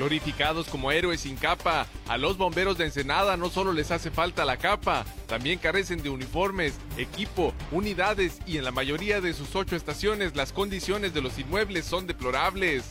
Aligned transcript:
Glorificados 0.00 0.66
como 0.68 0.92
héroes 0.92 1.20
sin 1.20 1.36
capa, 1.36 1.86
a 2.08 2.16
los 2.16 2.38
bomberos 2.38 2.78
de 2.78 2.86
Ensenada 2.86 3.36
no 3.36 3.50
solo 3.50 3.74
les 3.74 3.90
hace 3.90 4.10
falta 4.10 4.46
la 4.46 4.56
capa, 4.56 5.04
también 5.26 5.58
carecen 5.58 6.02
de 6.02 6.08
uniformes, 6.08 6.78
equipo, 6.96 7.52
unidades 7.70 8.38
y 8.46 8.56
en 8.56 8.64
la 8.64 8.70
mayoría 8.70 9.20
de 9.20 9.34
sus 9.34 9.54
ocho 9.54 9.76
estaciones 9.76 10.34
las 10.34 10.54
condiciones 10.54 11.12
de 11.12 11.20
los 11.20 11.38
inmuebles 11.38 11.84
son 11.84 12.06
deplorables. 12.06 12.84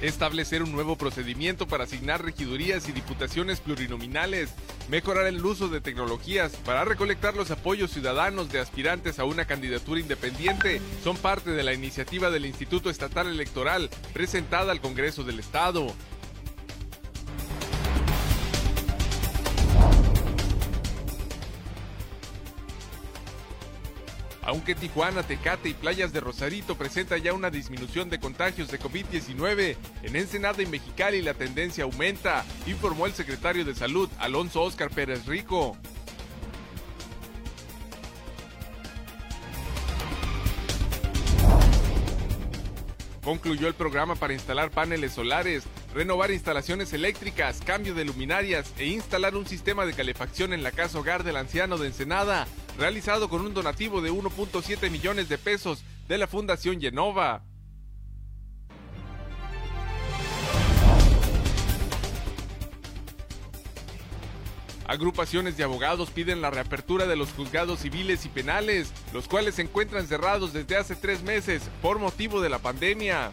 establecer 0.00 0.62
un 0.62 0.70
nuevo 0.70 0.96
procedimiento 0.96 1.66
para 1.66 1.84
asignar 1.84 2.22
regidurías 2.22 2.88
y 2.88 2.92
diputaciones 2.92 3.60
plurinominales, 3.60 4.50
mejorar 4.88 5.26
el 5.26 5.44
uso 5.44 5.68
de 5.68 5.80
tecnologías 5.80 6.52
para 6.64 6.84
recolectar 6.84 7.34
los 7.34 7.50
apoyos 7.50 7.90
ciudadanos 7.90 8.50
de 8.50 8.60
aspirantes 8.60 9.18
a 9.18 9.24
una 9.24 9.44
candidatura 9.44 10.00
independiente 10.00 10.80
son 11.02 11.16
parte 11.16 11.50
de 11.50 11.62
la 11.62 11.72
iniciativa 11.72 12.30
del 12.30 12.46
Instituto 12.46 12.90
Estatal 12.90 13.26
Electoral 13.26 13.90
presentada 14.12 14.72
al 14.72 14.80
Congreso 14.80 15.24
del 15.24 15.40
Estado. 15.40 15.86
Aunque 24.46 24.74
Tijuana, 24.74 25.22
Tecate 25.22 25.70
y 25.70 25.74
playas 25.74 26.12
de 26.12 26.20
Rosarito 26.20 26.76
presenta 26.76 27.16
ya 27.16 27.32
una 27.32 27.48
disminución 27.48 28.10
de 28.10 28.20
contagios 28.20 28.70
de 28.70 28.78
COVID-19, 28.78 29.76
en 30.02 30.16
Ensenada 30.16 30.62
y 30.62 30.66
Mexicali 30.66 31.22
la 31.22 31.32
tendencia 31.32 31.84
aumenta, 31.84 32.44
informó 32.66 33.06
el 33.06 33.14
secretario 33.14 33.64
de 33.64 33.74
Salud, 33.74 34.08
Alonso 34.18 34.62
Oscar 34.62 34.90
Pérez 34.90 35.24
Rico. 35.24 35.78
Concluyó 43.24 43.68
el 43.68 43.74
programa 43.74 44.14
para 44.16 44.34
instalar 44.34 44.70
paneles 44.70 45.14
solares, 45.14 45.64
renovar 45.94 46.30
instalaciones 46.30 46.92
eléctricas, 46.92 47.62
cambio 47.64 47.94
de 47.94 48.04
luminarias 48.04 48.74
e 48.76 48.84
instalar 48.84 49.34
un 49.34 49.46
sistema 49.46 49.86
de 49.86 49.94
calefacción 49.94 50.52
en 50.52 50.62
la 50.62 50.72
casa 50.72 50.98
hogar 50.98 51.24
del 51.24 51.38
anciano 51.38 51.78
de 51.78 51.86
Ensenada, 51.86 52.46
realizado 52.78 53.28
con 53.28 53.40
un 53.40 53.54
donativo 53.54 54.00
de 54.00 54.12
1.7 54.12 54.90
millones 54.90 55.28
de 55.28 55.38
pesos 55.38 55.84
de 56.08 56.18
la 56.18 56.26
Fundación 56.26 56.80
Genova. 56.80 57.42
Agrupaciones 64.86 65.56
de 65.56 65.64
abogados 65.64 66.10
piden 66.10 66.42
la 66.42 66.50
reapertura 66.50 67.06
de 67.06 67.16
los 67.16 67.32
juzgados 67.32 67.80
civiles 67.80 68.26
y 68.26 68.28
penales, 68.28 68.92
los 69.14 69.28
cuales 69.28 69.54
se 69.54 69.62
encuentran 69.62 70.06
cerrados 70.06 70.52
desde 70.52 70.76
hace 70.76 70.94
tres 70.94 71.22
meses 71.22 71.62
por 71.80 71.98
motivo 71.98 72.42
de 72.42 72.50
la 72.50 72.58
pandemia. 72.58 73.32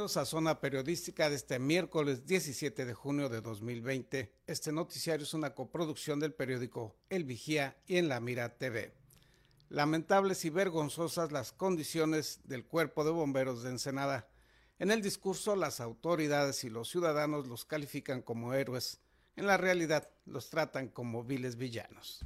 Bienvenidos 0.00 0.16
a 0.16 0.24
Zona 0.24 0.60
Periodística 0.60 1.28
de 1.28 1.36
este 1.36 1.58
miércoles 1.58 2.24
17 2.24 2.86
de 2.86 2.94
junio 2.94 3.28
de 3.28 3.42
2020. 3.42 4.32
Este 4.46 4.72
noticiario 4.72 5.24
es 5.24 5.34
una 5.34 5.54
coproducción 5.54 6.18
del 6.18 6.32
periódico 6.32 6.96
El 7.10 7.24
Vigía 7.24 7.76
y 7.86 7.98
en 7.98 8.08
La 8.08 8.18
Mira 8.18 8.56
TV. 8.56 8.94
Lamentables 9.68 10.46
y 10.46 10.48
vergonzosas 10.48 11.32
las 11.32 11.52
condiciones 11.52 12.40
del 12.44 12.64
cuerpo 12.64 13.04
de 13.04 13.10
bomberos 13.10 13.62
de 13.62 13.72
Ensenada. 13.72 14.26
En 14.78 14.90
el 14.90 15.02
discurso 15.02 15.54
las 15.54 15.80
autoridades 15.80 16.64
y 16.64 16.70
los 16.70 16.88
ciudadanos 16.88 17.46
los 17.46 17.66
califican 17.66 18.22
como 18.22 18.54
héroes. 18.54 19.02
En 19.36 19.46
la 19.46 19.58
realidad 19.58 20.08
los 20.24 20.48
tratan 20.48 20.88
como 20.88 21.24
viles 21.24 21.56
villanos. 21.56 22.24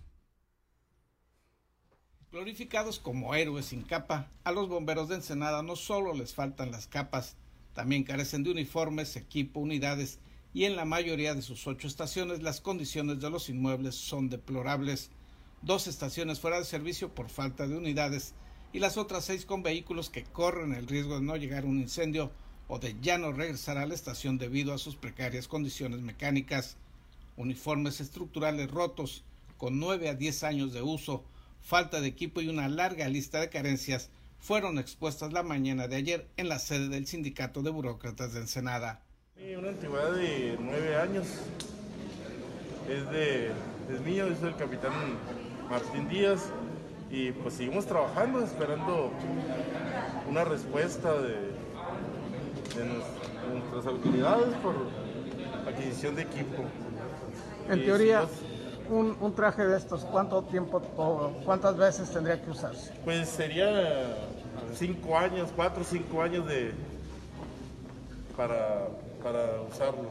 Glorificados 2.30 3.00
como 3.00 3.34
héroes 3.34 3.66
sin 3.66 3.82
capa, 3.82 4.30
a 4.44 4.52
los 4.52 4.68
bomberos 4.68 5.08
de 5.08 5.16
Ensenada 5.16 5.64
no 5.64 5.74
solo 5.74 6.14
les 6.14 6.34
faltan 6.34 6.70
las 6.70 6.86
capas, 6.86 7.36
también 7.74 8.04
carecen 8.04 8.44
de 8.44 8.52
uniformes, 8.52 9.16
equipo, 9.16 9.60
unidades 9.60 10.18
y 10.54 10.64
en 10.64 10.76
la 10.76 10.84
mayoría 10.84 11.34
de 11.34 11.42
sus 11.42 11.66
ocho 11.66 11.88
estaciones 11.88 12.42
las 12.42 12.60
condiciones 12.60 13.20
de 13.20 13.28
los 13.28 13.48
inmuebles 13.48 13.96
son 13.96 14.30
deplorables. 14.30 15.10
Dos 15.62 15.88
estaciones 15.88 16.38
fuera 16.38 16.58
de 16.58 16.64
servicio 16.64 17.12
por 17.14 17.28
falta 17.28 17.66
de 17.66 17.76
unidades 17.76 18.34
y 18.72 18.78
las 18.78 18.96
otras 18.96 19.24
seis 19.24 19.44
con 19.44 19.62
vehículos 19.62 20.10
que 20.10 20.22
corren 20.22 20.72
el 20.72 20.86
riesgo 20.86 21.16
de 21.16 21.22
no 21.24 21.36
llegar 21.36 21.64
a 21.64 21.66
un 21.66 21.80
incendio 21.80 22.30
o 22.68 22.78
de 22.78 22.96
ya 23.02 23.18
no 23.18 23.32
regresar 23.32 23.78
a 23.78 23.86
la 23.86 23.94
estación 23.94 24.38
debido 24.38 24.72
a 24.72 24.78
sus 24.78 24.96
precarias 24.96 25.48
condiciones 25.48 26.00
mecánicas. 26.00 26.76
Uniformes 27.36 28.00
estructurales 28.00 28.70
rotos, 28.70 29.24
con 29.58 29.80
nueve 29.80 30.08
a 30.08 30.14
diez 30.14 30.44
años 30.44 30.72
de 30.72 30.82
uso, 30.82 31.24
falta 31.62 32.00
de 32.00 32.08
equipo 32.08 32.40
y 32.40 32.48
una 32.48 32.68
larga 32.68 33.08
lista 33.08 33.40
de 33.40 33.48
carencias 33.48 34.10
fueron 34.44 34.78
expuestas 34.78 35.32
la 35.32 35.42
mañana 35.42 35.88
de 35.88 35.96
ayer 35.96 36.28
en 36.36 36.50
la 36.50 36.58
sede 36.58 36.90
del 36.90 37.06
Sindicato 37.06 37.62
de 37.62 37.70
Burócratas 37.70 38.34
de 38.34 38.40
Ensenada. 38.40 39.00
una 39.58 39.70
antigüedad 39.70 40.12
de 40.12 40.58
nueve 40.60 40.96
años. 40.96 41.26
Es, 42.86 43.10
de, 43.10 43.46
es 43.90 44.00
mío, 44.04 44.26
es 44.26 44.42
el 44.42 44.54
capitán 44.56 44.92
Martín 45.70 46.10
Díaz. 46.10 46.50
Y 47.10 47.32
pues 47.32 47.54
seguimos 47.54 47.86
trabajando, 47.86 48.44
esperando 48.44 49.12
una 50.28 50.44
respuesta 50.44 51.10
de, 51.22 51.54
nuestras 53.54 53.86
autoridades 53.86 54.54
por 54.56 54.74
adquisición 55.66 56.16
de 56.16 56.22
equipo. 56.22 56.64
En 57.70 57.82
teoría, 57.82 58.26
un, 58.90 59.16
un, 59.20 59.34
traje 59.34 59.64
de 59.64 59.78
estos, 59.78 60.04
¿cuánto 60.04 60.42
tiempo 60.42 60.82
o 60.98 61.32
cuántas 61.46 61.78
veces 61.78 62.10
tendría 62.10 62.42
que 62.42 62.50
usarse? 62.50 62.92
Pues 63.04 63.28
sería 63.28 64.33
cinco 64.74 65.16
años, 65.18 65.50
cuatro 65.54 65.82
o 65.82 65.84
cinco 65.84 66.22
años 66.22 66.46
de 66.46 66.72
para, 68.36 68.88
para 69.22 69.60
usarlo. 69.62 70.10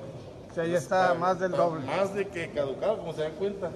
O 0.49 0.53
sea, 0.53 0.65
ya 0.65 0.77
está 0.77 1.13
más 1.15 1.39
del 1.39 1.51
doble. 1.51 1.85
Más 1.85 2.13
de 2.13 2.27
que 2.27 2.49
caducado, 2.51 2.97
como 2.99 3.13
se 3.13 3.21
dan 3.21 3.33
cuenta. 3.33 3.71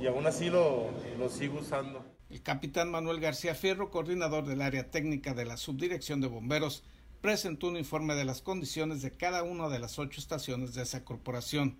Y 0.00 0.06
aún 0.06 0.26
así 0.26 0.50
lo, 0.50 0.90
lo 1.18 1.28
sigo 1.28 1.60
usando. 1.60 2.04
El 2.30 2.42
capitán 2.42 2.90
Manuel 2.90 3.20
García 3.20 3.54
Fierro, 3.54 3.90
coordinador 3.90 4.46
del 4.46 4.62
área 4.62 4.90
técnica 4.90 5.34
de 5.34 5.44
la 5.44 5.56
Subdirección 5.56 6.20
de 6.20 6.26
Bomberos, 6.26 6.82
presentó 7.20 7.68
un 7.68 7.76
informe 7.76 8.14
de 8.14 8.24
las 8.24 8.42
condiciones 8.42 9.02
de 9.02 9.12
cada 9.12 9.44
una 9.44 9.68
de 9.68 9.78
las 9.78 9.98
ocho 9.98 10.18
estaciones 10.18 10.74
de 10.74 10.82
esa 10.82 11.04
corporación. 11.04 11.76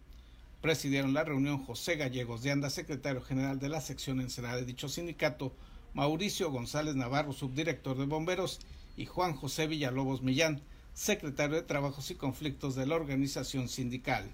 Presidieron 0.60 1.14
la 1.14 1.24
reunión 1.24 1.64
José 1.64 1.96
Gallegos 1.96 2.42
de 2.42 2.52
Anda, 2.52 2.70
secretario 2.70 3.20
general 3.20 3.58
de 3.58 3.69
la 3.69 3.80
sección 3.80 4.20
Ensenada 4.20 4.56
de 4.56 4.64
dicho 4.64 4.88
sindicato, 4.88 5.52
Mauricio 5.94 6.50
González 6.50 6.94
Navarro, 6.94 7.32
subdirector 7.32 7.98
de 7.98 8.06
bomberos, 8.06 8.60
y 8.96 9.04
Juan 9.04 9.34
José 9.34 9.66
Villalobos 9.66 10.22
Millán, 10.22 10.62
secretario 10.94 11.56
de 11.56 11.62
Trabajos 11.62 12.10
y 12.10 12.14
Conflictos 12.14 12.74
de 12.74 12.86
la 12.86 12.96
organización 12.96 13.68
sindical. 13.68 14.24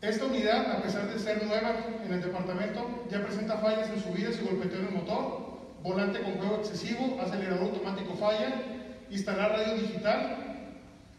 Esta 0.00 0.24
unidad, 0.24 0.72
a 0.72 0.82
pesar 0.82 1.12
de 1.12 1.18
ser 1.18 1.44
nueva 1.44 1.86
en 2.04 2.12
el 2.12 2.22
departamento, 2.22 3.06
ya 3.10 3.24
presenta 3.24 3.58
fallas 3.58 3.90
en 3.90 4.02
subidas 4.02 4.38
y 4.38 4.44
golpeteo 4.44 4.80
en 4.80 4.86
el 4.86 4.94
motor, 4.94 5.60
volante 5.82 6.20
con 6.22 6.38
juego 6.38 6.56
excesivo, 6.56 7.20
acelerador 7.20 7.64
automático 7.64 8.14
falla, 8.16 8.62
instalar 9.10 9.52
radio 9.52 9.82
digital, 9.82 10.66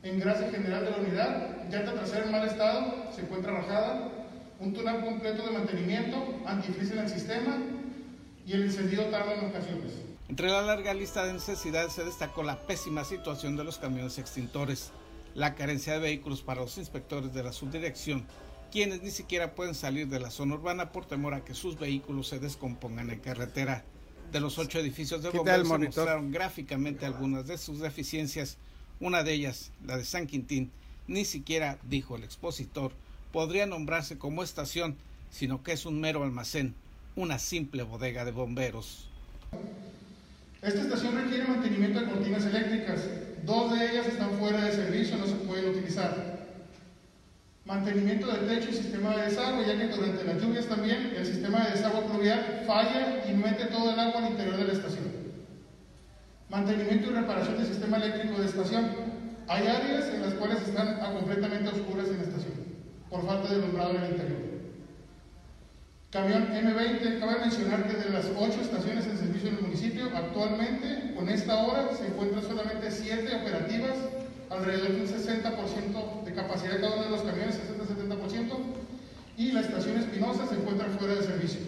engrase 0.01 0.49
general 0.49 0.85
de 0.85 0.91
la 0.91 0.97
unidad, 0.97 1.69
llanta 1.71 1.93
trasera 1.93 2.25
en 2.25 2.31
mal 2.31 2.47
estado, 2.47 3.11
se 3.11 3.21
encuentra 3.21 3.51
rajada, 3.53 4.11
un 4.59 4.73
túnel 4.73 5.03
completo 5.03 5.45
de 5.45 5.51
mantenimiento, 5.51 6.41
antifreeze 6.45 6.93
en 6.93 6.99
el 6.99 7.09
sistema, 7.09 7.57
y 8.45 8.53
el 8.53 8.63
encendido 8.63 9.05
tarda 9.05 9.33
en 9.33 9.45
ocasiones. 9.45 9.93
Entre 10.27 10.49
la 10.49 10.61
larga 10.61 10.93
lista 10.93 11.25
de 11.25 11.33
necesidades 11.33 11.93
se 11.93 12.03
destacó 12.03 12.43
la 12.43 12.59
pésima 12.65 13.03
situación 13.03 13.55
de 13.55 13.63
los 13.63 13.77
camiones 13.77 14.17
extintores, 14.17 14.91
la 15.33 15.55
carencia 15.55 15.93
de 15.93 15.99
vehículos 15.99 16.41
para 16.41 16.61
los 16.61 16.77
inspectores 16.77 17.33
de 17.33 17.43
la 17.43 17.53
subdirección, 17.53 18.25
quienes 18.71 19.01
ni 19.01 19.11
siquiera 19.11 19.55
pueden 19.55 19.75
salir 19.75 20.07
de 20.07 20.19
la 20.19 20.31
zona 20.31 20.55
urbana 20.55 20.91
por 20.91 21.05
temor 21.05 21.33
a 21.33 21.43
que 21.43 21.53
sus 21.53 21.79
vehículos 21.79 22.27
se 22.27 22.39
descompongan 22.39 23.09
en 23.09 23.19
carretera. 23.19 23.83
De 24.31 24.39
los 24.39 24.57
ocho 24.57 24.79
edificios 24.79 25.21
de 25.21 25.29
bomberos 25.29 25.67
se 25.67 25.77
mostraron 25.77 26.31
gráficamente 26.31 27.05
algunas 27.05 27.47
de 27.47 27.57
sus 27.57 27.79
deficiencias, 27.79 28.57
una 28.99 29.23
de 29.23 29.33
ellas, 29.33 29.71
la 29.85 29.97
de 29.97 30.05
San 30.05 30.27
Quintín, 30.27 30.71
ni 31.07 31.25
siquiera, 31.25 31.77
dijo 31.83 32.15
el 32.15 32.23
expositor, 32.23 32.91
podría 33.31 33.65
nombrarse 33.65 34.17
como 34.17 34.43
estación, 34.43 34.97
sino 35.29 35.61
que 35.61 35.73
es 35.73 35.85
un 35.85 35.99
mero 35.99 36.23
almacén, 36.23 36.73
una 37.15 37.39
simple 37.39 37.83
bodega 37.83 38.25
de 38.25 38.31
bomberos. 38.31 39.07
Esta 40.61 40.81
estación 40.81 41.15
requiere 41.15 41.45
mantenimiento 41.45 42.01
de 42.01 42.07
cortinas 42.07 42.45
eléctricas. 42.45 43.01
Dos 43.45 43.77
de 43.77 43.91
ellas 43.91 44.07
están 44.07 44.31
fuera 44.31 44.65
de 44.65 44.71
servicio, 44.71 45.17
no 45.17 45.27
se 45.27 45.35
pueden 45.35 45.69
utilizar. 45.69 46.35
Mantenimiento 47.65 48.27
del 48.27 48.47
techo 48.47 48.69
y 48.69 48.73
sistema 48.73 49.15
de 49.15 49.25
desagüe, 49.25 49.65
ya 49.65 49.77
que 49.77 49.87
durante 49.87 50.23
las 50.23 50.41
lluvias 50.41 50.65
también 50.65 51.13
el 51.15 51.25
sistema 51.25 51.65
de 51.65 51.71
desagüe 51.71 52.01
pluvial 52.01 52.63
falla 52.67 53.23
y 53.29 53.33
mete 53.33 53.65
todo 53.65 53.93
el 53.93 53.99
agua 53.99 54.25
al 54.25 54.31
interior 54.31 54.57
de 54.57 54.65
la 54.65 54.73
estación. 54.73 55.05
Mantenimiento 56.49 57.11
y 57.11 57.13
reparación 57.13 57.57
del 57.57 57.67
sistema 57.67 57.97
eléctrico 57.97 58.39
de 58.39 58.45
estación. 58.45 58.91
Hay 59.47 59.67
áreas 59.67 60.09
en 60.09 60.21
las 60.21 60.33
cuales 60.33 60.61
están 60.61 60.99
completamente 61.13 61.69
oscuras 61.69 62.07
en 62.07 62.17
la 62.17 62.23
estación, 62.23 62.53
por 63.09 63.25
falta 63.25 63.49
de 63.49 63.55
alumbrado 63.55 63.91
en 63.91 64.03
el 64.03 64.11
interior. 64.11 64.54
Camión 66.15 66.47
M20, 66.47 67.19
cabe 67.19 67.41
mencionar 67.41 67.85
que 67.89 67.97
de 67.97 68.09
las 68.09 68.27
ocho 68.37 68.61
estaciones 68.61 69.05
en 69.05 69.17
servicio 69.17 69.49
en 69.49 69.55
el 69.55 69.61
municipio, 69.63 70.05
actualmente, 70.15 71.13
con 71.13 71.27
esta 71.27 71.65
hora, 71.65 71.93
se 71.93 72.07
encuentran 72.07 72.41
solamente 72.41 72.89
siete 72.89 73.35
operativas, 73.35 73.97
alrededor 74.49 74.93
de 74.93 75.01
un 75.01 75.07
60% 75.09 76.23
de 76.23 76.33
capacidad 76.33 76.71
de 76.71 76.79
cada 76.79 76.95
uno 76.95 77.03
de 77.03 77.09
los 77.09 77.21
camiones, 77.21 77.59
60-70%, 77.59 78.47
y 79.35 79.51
la 79.51 79.59
estación 79.59 79.97
Espinosa 79.97 80.47
se 80.47 80.55
encuentra 80.55 80.87
fuera 80.87 81.15
de 81.15 81.23
servicio. 81.23 81.59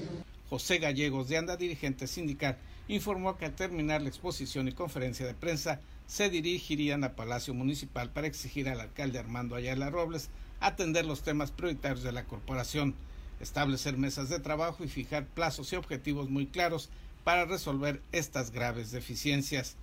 José 0.49 0.77
Gallegos, 0.77 1.27
de 1.27 1.39
ANDA, 1.39 1.57
dirigente 1.57 2.07
sindical, 2.07 2.55
informó 2.87 3.37
que 3.37 3.43
al 3.43 3.53
terminar 3.53 4.01
la 4.01 4.07
exposición 4.07 4.69
y 4.69 4.71
conferencia 4.71 5.25
de 5.25 5.33
prensa, 5.33 5.81
se 6.05 6.29
dirigirían 6.29 7.03
a 7.03 7.17
Palacio 7.17 7.53
Municipal 7.53 8.11
para 8.11 8.27
exigir 8.27 8.69
al 8.69 8.79
alcalde 8.79 9.19
Armando 9.19 9.57
Ayala 9.57 9.89
Robles 9.89 10.29
atender 10.61 11.05
los 11.05 11.21
temas 11.21 11.51
prioritarios 11.51 12.01
de 12.01 12.13
la 12.13 12.23
corporación 12.23 12.95
establecer 13.39 13.97
mesas 13.97 14.29
de 14.29 14.39
trabajo 14.39 14.83
y 14.83 14.87
fijar 14.87 15.25
plazos 15.25 15.71
y 15.71 15.75
objetivos 15.75 16.29
muy 16.29 16.47
claros 16.47 16.89
para 17.23 17.45
resolver 17.45 18.01
estas 18.11 18.51
graves 18.51 18.91
deficiencias. 18.91 19.75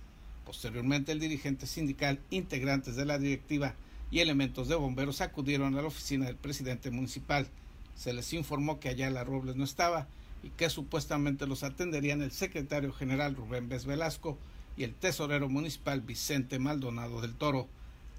Posteriormente, 0.45 1.11
el 1.11 1.19
dirigente 1.19 1.67
sindical, 1.67 2.19
integrantes 2.29 2.95
de 2.95 3.05
la 3.05 3.17
directiva 3.17 3.75
y 4.11 4.19
elementos 4.19 4.67
de 4.67 4.75
bomberos 4.75 5.21
acudieron 5.21 5.77
a 5.77 5.81
la 5.81 5.87
oficina 5.87 6.25
del 6.25 6.35
presidente 6.35 6.91
municipal. 6.91 7.47
Se 7.95 8.13
les 8.13 8.33
informó 8.33 8.79
que 8.79 8.89
Ayala 8.89 9.23
Robles 9.23 9.55
no 9.55 9.63
estaba 9.63 10.07
y 10.43 10.49
que 10.49 10.69
supuestamente 10.69 11.47
los 11.47 11.63
atenderían 11.63 12.21
el 12.21 12.31
secretario 12.31 12.93
general 12.93 13.35
Rubén 13.35 13.67
Vez 13.69 13.85
Velasco 13.85 14.37
y 14.77 14.83
el 14.83 14.93
tesorero 14.93 15.49
municipal 15.49 16.01
Vicente 16.01 16.59
Maldonado 16.59 17.21
del 17.21 17.33
Toro. 17.33 17.67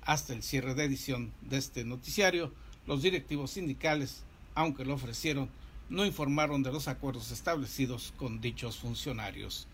Hasta 0.02 0.32
el 0.32 0.42
cierre 0.42 0.74
de 0.74 0.84
edición 0.84 1.32
de 1.42 1.58
este 1.58 1.84
noticiario, 1.84 2.52
los 2.86 3.02
directivos 3.02 3.52
sindicales 3.52 4.22
aunque 4.56 4.84
lo 4.84 4.94
ofrecieron, 4.94 5.48
no 5.88 6.04
informaron 6.04 6.64
de 6.64 6.72
los 6.72 6.88
acuerdos 6.88 7.30
establecidos 7.30 8.12
con 8.16 8.40
dichos 8.40 8.78
funcionarios. 8.78 9.68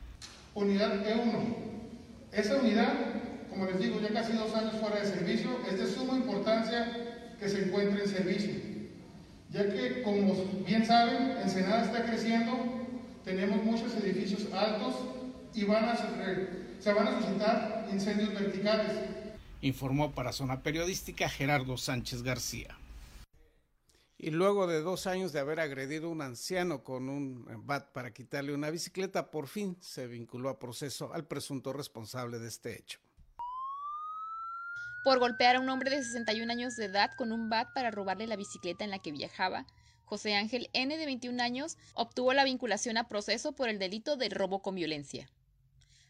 Unidad 0.55 1.07
E1. 1.07 1.55
Esa 2.33 2.57
unidad, 2.57 2.93
como 3.49 3.65
les 3.67 3.79
digo, 3.79 4.01
ya 4.01 4.13
casi 4.13 4.33
dos 4.33 4.55
años 4.55 4.75
fuera 4.81 5.01
de 5.01 5.07
servicio, 5.07 5.51
es 5.71 5.79
de 5.79 5.87
suma 5.87 6.17
importancia 6.17 7.37
que 7.39 7.49
se 7.49 7.65
encuentre 7.65 8.03
en 8.03 8.11
servicio, 8.11 8.55
ya 9.51 9.73
que, 9.73 10.03
como 10.03 10.35
bien 10.67 10.85
saben, 10.85 11.39
Ensenada 11.43 11.85
está 11.85 12.05
creciendo, 12.05 12.53
tenemos 13.25 13.65
muchos 13.65 13.95
edificios 13.95 14.53
altos 14.53 14.95
y 15.55 15.65
van 15.65 15.85
a, 15.85 15.97
se 15.97 16.93
van 16.93 17.09
a 17.09 17.21
suscitar 17.21 17.89
incendios 17.93 18.35
verticales. 18.35 18.93
Informó 19.61 20.11
para 20.13 20.33
Zona 20.33 20.63
Periodística 20.63 21.29
Gerardo 21.29 21.77
Sánchez 21.77 22.23
García 22.23 22.77
y 24.23 24.31
luego 24.31 24.69
de 24.69 24.81
dos 24.83 25.09
años 25.09 25.33
de 25.33 25.41
haber 25.41 25.59
agredido 25.59 26.07
a 26.07 26.11
un 26.11 26.23
anciano 26.23 26.85
con 26.85 27.09
un 27.09 27.45
bat 27.67 27.91
para 27.91 28.15
quitarle 28.15 28.55
una 28.55 28.71
bicicleta, 28.71 29.33
por 29.33 29.49
fin 29.49 29.77
se 29.81 30.07
vinculó 30.07 30.49
a 30.49 30.61
proceso 30.61 31.13
al 31.13 31.27
presunto 31.27 31.73
responsable 31.73 32.39
de 32.39 32.47
este 32.47 32.79
hecho. 32.79 33.01
Por 35.03 35.19
golpear 35.19 35.57
a 35.57 35.61
un 35.61 35.69
hombre 35.69 35.91
de 35.91 36.05
61 36.05 36.53
años 36.53 36.77
de 36.77 36.85
edad 36.85 37.11
con 37.19 37.33
un 37.33 37.51
bat 37.51 37.73
para 37.75 37.91
robarle 37.91 38.29
la 38.29 38.37
bicicleta 38.37 38.85
en 38.85 38.93
la 38.93 39.01
que 39.01 39.11
viajaba, 39.11 39.67
José 40.05 40.37
Ángel 40.37 40.71
N. 40.73 40.97
de 40.97 41.05
21 41.05 41.43
años 41.43 41.77
obtuvo 41.95 42.33
la 42.33 42.45
vinculación 42.45 42.99
a 42.99 43.09
proceso 43.09 43.51
por 43.57 43.69
el 43.69 43.81
delito 43.81 44.17
de 44.17 44.29
robo 44.29 44.63
con 44.63 44.77
violencia. 44.77 45.29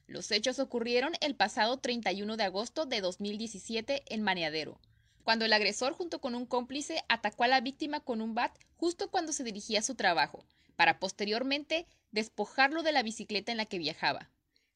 Los 0.07 0.31
hechos 0.33 0.59
ocurrieron 0.59 1.15
el 1.23 1.35
pasado 1.35 1.79
31 1.79 2.37
de 2.37 2.45
agosto 2.45 2.85
de 2.85 3.01
2017 3.01 4.03
en 4.07 4.23
Maneadero, 4.23 4.79
cuando 5.25 5.45
el 5.45 5.53
agresor 5.53 5.93
junto 5.93 6.21
con 6.21 6.35
un 6.35 6.47
cómplice 6.47 7.05
atacó 7.09 7.45
a 7.45 7.49
la 7.49 7.61
víctima 7.61 8.01
con 8.01 8.21
un 8.21 8.35
bat 8.35 8.57
justo 8.77 9.11
cuando 9.11 9.33
se 9.33 9.45
dirigía 9.45 9.81
a 9.81 9.83
su 9.83 9.95
trabajo, 9.95 10.45
para 10.77 10.99
posteriormente 10.99 11.87
despojarlo 12.11 12.83
de 12.83 12.93
la 12.93 13.03
bicicleta 13.03 13.53
en 13.53 13.59
la 13.59 13.67
que 13.67 13.79
viajaba. 13.79 14.31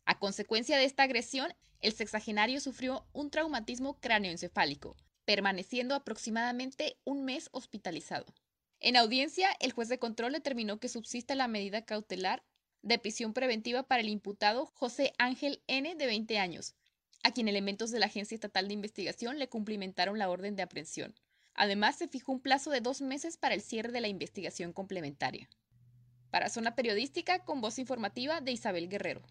A 0.04 0.18
consecuencia 0.18 0.78
de 0.78 0.84
esta 0.84 1.02
agresión, 1.02 1.52
el 1.80 1.92
sexagenario 1.92 2.60
sufrió 2.60 3.06
un 3.12 3.30
traumatismo 3.30 3.98
cráneoencefálico, 4.00 4.96
permaneciendo 5.24 5.94
aproximadamente 5.94 6.96
un 7.04 7.24
mes 7.24 7.48
hospitalizado. 7.52 8.26
En 8.80 8.96
audiencia, 8.96 9.50
el 9.60 9.72
juez 9.72 9.88
de 9.88 9.98
control 9.98 10.32
determinó 10.32 10.78
que 10.78 10.88
subsiste 10.88 11.34
la 11.34 11.48
medida 11.48 11.84
cautelar 11.84 12.44
de 12.82 12.98
prisión 12.98 13.32
preventiva 13.32 13.82
para 13.82 14.00
el 14.00 14.08
imputado 14.08 14.66
José 14.66 15.12
Ángel 15.18 15.62
N. 15.66 15.94
de 15.96 16.06
20 16.06 16.38
años, 16.38 16.74
a 17.22 17.32
quien 17.32 17.48
elementos 17.48 17.90
de 17.90 17.98
la 17.98 18.06
Agencia 18.06 18.34
Estatal 18.34 18.68
de 18.68 18.74
Investigación 18.74 19.38
le 19.38 19.48
cumplimentaron 19.48 20.18
la 20.18 20.28
orden 20.28 20.56
de 20.56 20.62
aprehensión. 20.62 21.14
Además, 21.54 21.96
se 21.96 22.08
fijó 22.08 22.32
un 22.32 22.40
plazo 22.40 22.70
de 22.70 22.80
dos 22.80 23.00
meses 23.00 23.36
para 23.36 23.54
el 23.54 23.62
cierre 23.62 23.92
de 23.92 24.00
la 24.00 24.08
investigación 24.08 24.72
complementaria. 24.72 25.48
Para 26.30 26.50
Zona 26.50 26.74
Periodística, 26.74 27.44
con 27.44 27.60
voz 27.60 27.78
informativa 27.78 28.40
de 28.40 28.52
Isabel 28.52 28.88
Guerrero. 28.88 29.22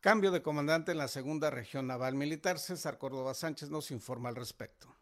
Cambio 0.00 0.30
de 0.32 0.42
comandante 0.42 0.92
en 0.92 0.98
la 0.98 1.06
segunda 1.06 1.50
región 1.50 1.86
naval 1.86 2.14
militar, 2.14 2.58
César 2.58 2.98
Córdoba 2.98 3.34
Sánchez 3.34 3.70
nos 3.70 3.90
informa 3.90 4.30
al 4.30 4.36
respecto. 4.36 4.96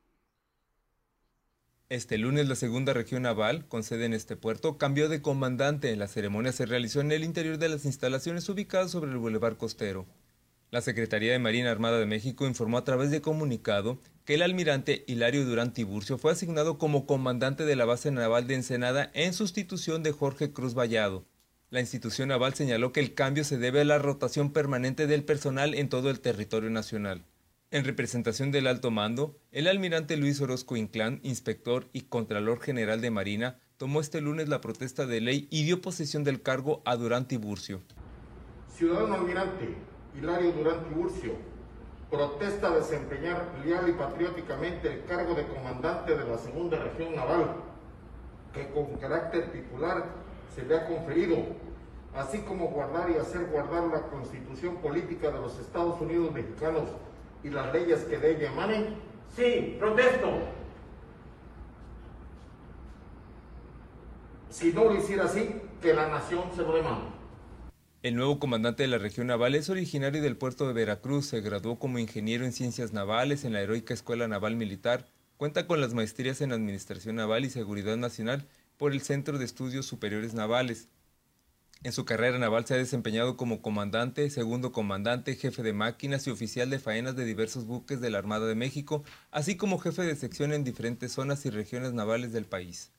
Este 1.88 2.19
lunes 2.19 2.49
la 2.49 2.55
segunda 2.55 2.93
región 2.93 3.23
naval, 3.23 3.67
con 3.67 3.83
sede 3.83 4.05
en 4.05 4.12
este 4.12 4.37
puerto, 4.37 4.79
cambió 4.79 5.09
de 5.09 5.23
comandante. 5.23 5.97
La 5.97 6.07
ceremonia 6.07 6.53
se 6.53 6.67
realizó 6.67 7.00
en 7.00 7.12
el 7.12 7.25
interior 7.25 7.59
de 7.59 7.69
las 7.69 7.85
instalaciones 7.85 8.49
ubicadas 8.49 8.91
sobre 8.91 9.11
el 9.11 9.19
bulevar 9.19 9.57
costero. 9.57 10.07
La 10.71 10.81
Secretaría 10.83 11.33
de 11.33 11.41
Marina 11.41 11.73
Armada 11.73 11.99
de 11.99 12.07
México 12.07 12.47
informó 12.47 12.79
a 12.79 12.85
través 12.85 13.11
de 13.11 13.21
comunicado 13.21 13.99
que 14.25 14.35
el 14.35 14.43
almirante 14.43 15.03
Hilario 15.09 15.45
Durán 15.45 15.73
Tiburcio 15.73 16.17
fue 16.17 16.31
asignado 16.31 16.79
como 16.79 17.07
comandante 17.07 17.65
de 17.65 17.75
la 17.75 17.87
base 17.87 18.12
naval 18.12 18.47
de 18.47 18.55
Ensenada 18.55 19.11
en 19.15 19.33
sustitución 19.33 20.05
de 20.05 20.12
Jorge 20.12 20.53
Cruz 20.53 20.75
Vallado. 20.75 21.25
La 21.71 21.81
institución 21.81 22.29
naval 22.29 22.55
señaló 22.55 22.93
que 22.93 23.00
el 23.00 23.15
cambio 23.15 23.43
se 23.43 23.59
debe 23.59 23.81
a 23.81 23.85
la 23.85 23.99
rotación 23.99 24.53
permanente 24.53 25.09
del 25.09 25.25
personal 25.25 25.75
en 25.75 25.89
todo 25.89 26.09
el 26.09 26.21
territorio 26.21 26.71
nacional. 26.71 27.25
En 27.73 27.85
representación 27.85 28.53
del 28.53 28.69
alto 28.69 28.93
mando, 28.93 29.37
el 29.50 29.67
almirante 29.67 30.17
Luis 30.17 30.41
Orozco 30.41 30.77
Inclán, 30.77 31.19
inspector 31.25 31.89
y 31.93 32.03
contralor 32.03 32.61
general 32.61 33.00
de 33.00 33.11
Marina, 33.11 33.59
tomó 33.77 34.00
este 34.00 34.21
lunes 34.21 34.49
la 34.49 34.61
protesta 34.61 35.07
de 35.07 35.21
ley 35.21 35.49
y 35.50 35.65
dio 35.65 35.81
posesión 35.81 36.23
del 36.23 36.43
cargo 36.43 36.81
a 36.85 36.95
Durán 36.95 37.27
Tiburcio. 37.27 37.81
Ciudadano 38.77 39.15
almirante, 39.15 39.69
Hilario 40.17 40.52
Durán 40.52 40.85
Tiburcio, 40.85 41.33
protesta 42.11 42.71
desempeñar 42.71 43.47
leal 43.64 43.88
y 43.88 43.93
patrióticamente 43.93 44.93
el 44.93 45.05
cargo 45.05 45.35
de 45.35 45.47
comandante 45.47 46.17
de 46.17 46.25
la 46.25 46.38
Segunda 46.38 46.79
Región 46.79 47.14
Naval, 47.14 47.57
que 48.52 48.69
con 48.71 48.97
carácter 48.97 49.52
titular 49.52 50.05
se 50.55 50.64
le 50.64 50.76
ha 50.76 50.87
conferido, 50.87 51.37
así 52.14 52.38
como 52.40 52.67
guardar 52.69 53.11
y 53.11 53.17
hacer 53.17 53.47
guardar 53.47 53.85
la 53.85 54.02
constitución 54.09 54.76
política 54.76 55.31
de 55.31 55.40
los 55.40 55.59
Estados 55.59 56.00
Unidos 56.00 56.33
mexicanos 56.33 56.88
y 57.45 57.50
las 57.50 57.73
leyes 57.73 58.05
que 58.05 58.19
de 58.19 58.33
ella 58.33 58.52
emanen? 58.52 58.97
Sí, 59.37 59.76
protesto. 59.79 60.29
Si 64.50 64.73
no 64.73 64.85
lo 64.85 64.97
hiciera 64.97 65.25
así, 65.25 65.62
que 65.81 65.95
la 65.95 66.09
nación 66.09 66.43
se 66.55 66.62
lo. 66.62 67.10
El 68.02 68.16
nuevo 68.16 68.38
comandante 68.38 68.83
de 68.83 68.88
la 68.88 68.97
región 68.97 69.26
naval 69.26 69.54
es 69.54 69.69
originario 69.69 70.23
del 70.23 70.38
puerto 70.38 70.66
de 70.66 70.73
Veracruz, 70.73 71.26
se 71.26 71.42
graduó 71.42 71.78
como 71.78 71.99
ingeniero 71.99 72.47
en 72.47 72.52
ciencias 72.52 72.95
navales 72.95 73.45
en 73.45 73.52
la 73.52 73.61
heroica 73.61 73.92
Escuela 73.92 74.26
Naval 74.26 74.57
Militar, 74.57 75.07
cuenta 75.37 75.66
con 75.66 75.83
las 75.83 75.92
maestrías 75.92 76.40
en 76.40 76.52
Administración 76.52 77.16
Naval 77.16 77.45
y 77.45 77.50
Seguridad 77.50 77.99
Nacional 77.99 78.47
por 78.78 78.92
el 78.92 79.02
Centro 79.02 79.37
de 79.37 79.45
Estudios 79.45 79.85
Superiores 79.85 80.33
Navales. 80.33 80.88
En 81.83 81.92
su 81.92 82.07
carrera 82.07 82.38
naval 82.38 82.64
se 82.64 82.73
ha 82.73 82.78
desempeñado 82.78 83.37
como 83.37 83.61
comandante, 83.61 84.30
segundo 84.30 84.73
comandante, 84.73 85.37
jefe 85.37 85.62
de 85.62 85.75
máquinas 85.75 86.26
y 86.26 86.30
oficial 86.30 86.71
de 86.71 86.78
faenas 86.78 87.16
de 87.16 87.26
diversos 87.26 87.66
buques 87.66 88.00
de 88.00 88.09
la 88.09 88.16
Armada 88.16 88.47
de 88.47 88.54
México, 88.54 89.04
así 89.30 89.57
como 89.57 89.78
jefe 89.78 90.04
de 90.04 90.16
sección 90.16 90.54
en 90.54 90.64
diferentes 90.64 91.12
zonas 91.12 91.45
y 91.45 91.50
regiones 91.50 91.92
navales 91.92 92.33
del 92.33 92.47
país. 92.47 92.92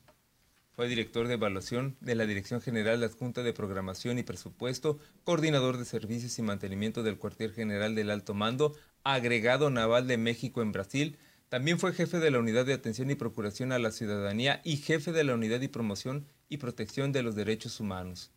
Fue 0.76 0.88
director 0.88 1.28
de 1.28 1.34
evaluación 1.34 1.98
de 2.00 2.16
la 2.16 2.26
Dirección 2.26 2.62
General 2.62 3.00
de 3.00 3.06
Adjunta 3.06 3.44
de 3.44 3.54
Programación 3.54 4.18
y 4.18 4.24
Presupuesto, 4.24 5.00
coordinador 5.24 5.78
de 5.78 5.86
servicios 5.86 6.40
y 6.40 6.42
mantenimiento 6.42 7.04
del 7.04 7.18
Cuartel 7.18 7.54
General 7.54 7.94
del 7.94 8.10
Alto 8.10 8.34
Mando, 8.34 8.74
agregado 9.04 9.70
naval 9.70 10.08
de 10.08 10.18
México 10.18 10.62
en 10.62 10.72
Brasil, 10.72 11.18
También 11.50 11.80
fue 11.80 11.92
jefe 11.92 12.20
de 12.20 12.32
la 12.32 12.40
Unidad 12.40 12.66
de 12.66 12.74
Atención 12.74 13.12
y 13.12 13.16
Procuración 13.16 13.74
a 13.74 13.80
la 13.80 13.92
Ciudadanía 13.92 14.62
y 14.64 14.78
jefe 14.78 15.12
de 15.12 15.26
la 15.26 15.34
Unidad 15.34 15.60
de 15.60 15.68
Promoción 15.68 16.26
y 16.48 16.58
Protección 16.58 17.12
de 17.12 17.24
los 17.24 17.36
Derechos 17.36 17.82
Humanos. 17.82 18.32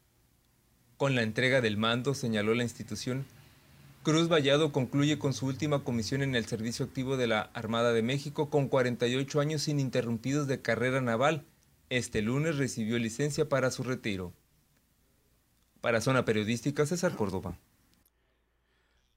Con 0.96 1.14
la 1.14 1.22
entrega 1.22 1.60
del 1.60 1.76
mando, 1.76 2.14
señaló 2.14 2.54
la 2.54 2.64
institución, 2.64 3.24
Cruz 4.02 4.28
Vallado 4.28 4.72
concluye 4.72 5.18
con 5.18 5.32
su 5.32 5.46
última 5.46 5.84
comisión 5.84 6.22
en 6.22 6.34
el 6.34 6.46
servicio 6.46 6.84
activo 6.84 7.16
de 7.16 7.28
la 7.28 7.42
Armada 7.54 7.92
de 7.92 8.02
México 8.02 8.50
con 8.50 8.66
48 8.66 9.40
años 9.40 9.68
ininterrumpidos 9.68 10.48
de 10.48 10.60
carrera 10.60 11.00
naval. 11.00 11.44
Este 11.90 12.22
lunes 12.22 12.56
recibió 12.56 12.98
licencia 12.98 13.48
para 13.48 13.70
su 13.70 13.82
retiro. 13.82 14.32
Para 15.80 16.00
Zona 16.00 16.24
Periodística, 16.24 16.86
César 16.86 17.14
Córdoba. 17.14 17.58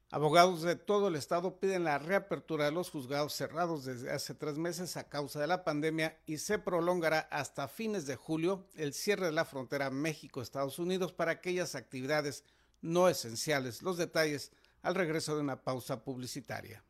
Abogados 0.09 0.61
de 0.61 0.75
todo 0.75 1.09
el 1.09 1.15
estado 1.15 1.59
piden 1.59 1.83
la 1.83 1.97
reapertura 1.97 2.65
de 2.65 2.71
los 2.71 2.89
juzgados 2.89 3.33
cerrados 3.33 3.83
desde 3.83 4.11
hace 4.11 4.33
tres 4.33 4.57
meses 4.57 4.95
a 4.95 5.09
causa 5.09 5.39
de 5.39 5.47
la 5.47 5.65
pandemia 5.65 6.17
y 6.25 6.37
se 6.37 6.59
prolongará 6.59 7.19
hasta 7.31 7.67
fines 7.67 8.05
de 8.05 8.15
julio 8.15 8.65
el 8.75 8.93
cierre 8.93 9.25
de 9.25 9.33
la 9.33 9.43
frontera 9.43 9.89
México-Estados 9.89 10.79
Unidos 10.79 11.11
para 11.11 11.31
aquellas 11.31 11.75
actividades 11.75 12.45
no 12.81 13.09
esenciales. 13.09 13.81
Los 13.81 13.97
detalles 13.97 14.51
al 14.81 14.95
regreso 14.95 15.35
de 15.35 15.41
una 15.41 15.61
pausa 15.61 16.03
publicitaria. 16.03 16.83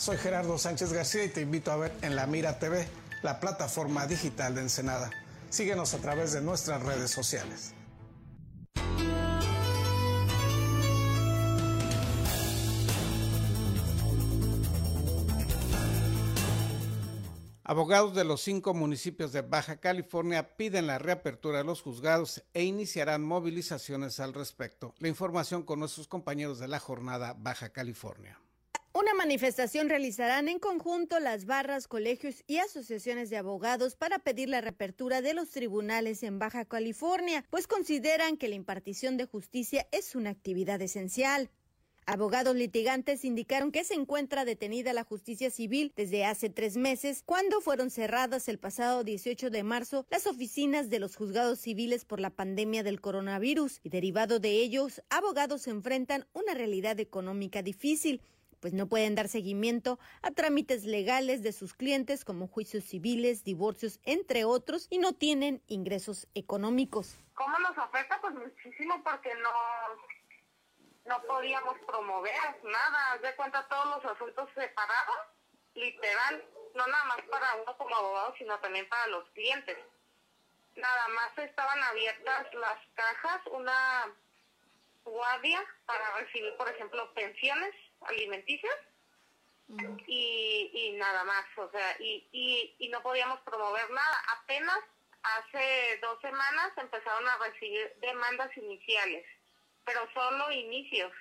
Soy 0.00 0.16
Gerardo 0.16 0.56
Sánchez 0.56 0.94
García 0.94 1.24
y 1.24 1.28
te 1.28 1.42
invito 1.42 1.70
a 1.70 1.76
ver 1.76 1.92
en 2.00 2.16
La 2.16 2.26
Mira 2.26 2.58
TV, 2.58 2.88
la 3.22 3.38
plataforma 3.38 4.06
digital 4.06 4.54
de 4.54 4.62
Ensenada. 4.62 5.10
Síguenos 5.50 5.92
a 5.92 5.98
través 5.98 6.32
de 6.32 6.40
nuestras 6.40 6.82
redes 6.82 7.10
sociales. 7.10 7.74
Abogados 17.62 18.14
de 18.14 18.24
los 18.24 18.40
cinco 18.40 18.72
municipios 18.72 19.32
de 19.32 19.42
Baja 19.42 19.76
California 19.76 20.56
piden 20.56 20.86
la 20.86 20.98
reapertura 20.98 21.58
de 21.58 21.64
los 21.64 21.82
juzgados 21.82 22.42
e 22.54 22.64
iniciarán 22.64 23.22
movilizaciones 23.22 24.18
al 24.18 24.32
respecto. 24.32 24.94
La 24.98 25.08
información 25.08 25.62
con 25.62 25.78
nuestros 25.78 26.08
compañeros 26.08 26.58
de 26.58 26.68
la 26.68 26.80
jornada 26.80 27.36
Baja 27.38 27.68
California. 27.68 28.40
Una 28.92 29.14
manifestación 29.14 29.88
realizarán 29.88 30.48
en 30.48 30.58
conjunto 30.58 31.20
las 31.20 31.44
barras, 31.44 31.86
colegios 31.86 32.42
y 32.48 32.58
asociaciones 32.58 33.30
de 33.30 33.36
abogados 33.36 33.94
para 33.94 34.18
pedir 34.18 34.48
la 34.48 34.60
reapertura 34.60 35.22
de 35.22 35.32
los 35.32 35.50
tribunales 35.50 36.24
en 36.24 36.40
Baja 36.40 36.64
California, 36.64 37.44
pues 37.50 37.68
consideran 37.68 38.36
que 38.36 38.48
la 38.48 38.56
impartición 38.56 39.16
de 39.16 39.26
justicia 39.26 39.86
es 39.92 40.16
una 40.16 40.30
actividad 40.30 40.82
esencial. 40.82 41.50
Abogados 42.04 42.56
litigantes 42.56 43.24
indicaron 43.24 43.70
que 43.70 43.84
se 43.84 43.94
encuentra 43.94 44.44
detenida 44.44 44.92
la 44.92 45.04
justicia 45.04 45.50
civil 45.52 45.92
desde 45.94 46.24
hace 46.24 46.50
tres 46.50 46.76
meses, 46.76 47.22
cuando 47.24 47.60
fueron 47.60 47.90
cerradas 47.90 48.48
el 48.48 48.58
pasado 48.58 49.04
18 49.04 49.50
de 49.50 49.62
marzo 49.62 50.04
las 50.10 50.26
oficinas 50.26 50.90
de 50.90 50.98
los 50.98 51.14
juzgados 51.14 51.60
civiles 51.60 52.04
por 52.04 52.18
la 52.18 52.30
pandemia 52.30 52.82
del 52.82 53.00
coronavirus 53.00 53.78
y 53.84 53.90
derivado 53.90 54.40
de 54.40 54.50
ellos, 54.50 55.00
abogados 55.10 55.68
enfrentan 55.68 56.26
una 56.32 56.54
realidad 56.54 56.98
económica 56.98 57.62
difícil 57.62 58.20
pues 58.60 58.74
no 58.74 58.86
pueden 58.86 59.14
dar 59.14 59.28
seguimiento 59.28 59.98
a 60.22 60.30
trámites 60.30 60.84
legales 60.84 61.42
de 61.42 61.52
sus 61.52 61.74
clientes 61.74 62.24
como 62.24 62.46
juicios 62.46 62.84
civiles, 62.84 63.42
divorcios, 63.42 63.98
entre 64.04 64.44
otros, 64.44 64.86
y 64.90 64.98
no 64.98 65.14
tienen 65.14 65.62
ingresos 65.66 66.28
económicos. 66.34 67.18
¿Cómo 67.34 67.58
nos 67.58 67.76
afecta? 67.76 68.20
Pues 68.20 68.34
muchísimo 68.34 69.02
porque 69.02 69.34
no, 69.36 69.50
no 71.06 71.22
podíamos 71.22 71.78
promover 71.86 72.34
nada, 72.62 73.18
de 73.18 73.34
cuenta 73.34 73.66
todos 73.68 73.96
los 73.96 74.12
asuntos 74.12 74.48
separados, 74.54 75.16
literal, 75.74 76.44
no 76.74 76.86
nada 76.86 77.04
más 77.04 77.22
para 77.30 77.54
uno 77.62 77.76
como 77.78 77.96
abogado, 77.96 78.34
sino 78.38 78.58
también 78.60 78.88
para 78.88 79.06
los 79.08 79.28
clientes. 79.30 79.78
Nada 80.76 81.08
más 81.08 81.36
estaban 81.38 81.82
abiertas 81.82 82.54
las 82.54 82.78
cajas, 82.94 83.40
una 83.50 84.14
guardia 85.04 85.64
para 85.86 86.18
recibir, 86.18 86.54
por 86.56 86.68
ejemplo, 86.68 87.12
pensiones 87.14 87.74
alimenticias 88.02 88.76
y, 90.06 90.70
y 90.72 90.92
nada 90.98 91.24
más, 91.24 91.44
o 91.56 91.70
sea, 91.70 91.96
y, 92.00 92.26
y, 92.32 92.74
y 92.78 92.88
no 92.88 93.02
podíamos 93.02 93.40
promover 93.40 93.88
nada. 93.90 94.24
Apenas 94.40 94.78
hace 95.22 95.98
dos 96.02 96.20
semanas 96.20 96.72
empezaron 96.76 97.28
a 97.28 97.38
recibir 97.38 97.94
demandas 98.00 98.56
iniciales, 98.56 99.24
pero 99.84 100.08
solo 100.12 100.50
inicios. 100.50 101.12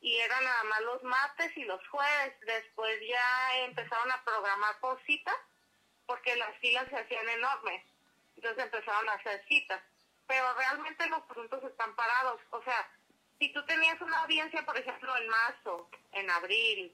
Y 0.00 0.16
eran 0.18 0.44
nada 0.44 0.64
más 0.64 0.80
los 0.82 1.02
martes 1.02 1.56
y 1.56 1.64
los 1.64 1.86
jueves. 1.88 2.34
Después 2.42 3.00
ya 3.08 3.64
empezaron 3.64 4.12
a 4.12 4.22
programar 4.24 4.78
por 4.78 5.02
cita, 5.04 5.34
porque 6.06 6.36
las 6.36 6.56
filas 6.58 6.88
se 6.88 6.96
hacían 6.96 7.28
enormes. 7.28 7.84
Entonces 8.36 8.64
empezaron 8.64 9.08
a 9.08 9.14
hacer 9.14 9.44
citas. 9.48 9.82
Pero 10.28 10.54
realmente 10.54 11.08
los 11.08 11.22
puntos 11.22 11.64
están 11.64 11.96
parados. 11.96 12.40
O 12.50 12.62
sea, 12.62 12.88
si 13.38 13.52
tú 13.52 13.64
tenías 13.66 14.00
una 14.00 14.18
audiencia, 14.20 14.64
por 14.64 14.76
ejemplo, 14.76 15.16
en 15.16 15.28
marzo, 15.28 15.88
en 16.12 16.30
abril, 16.30 16.92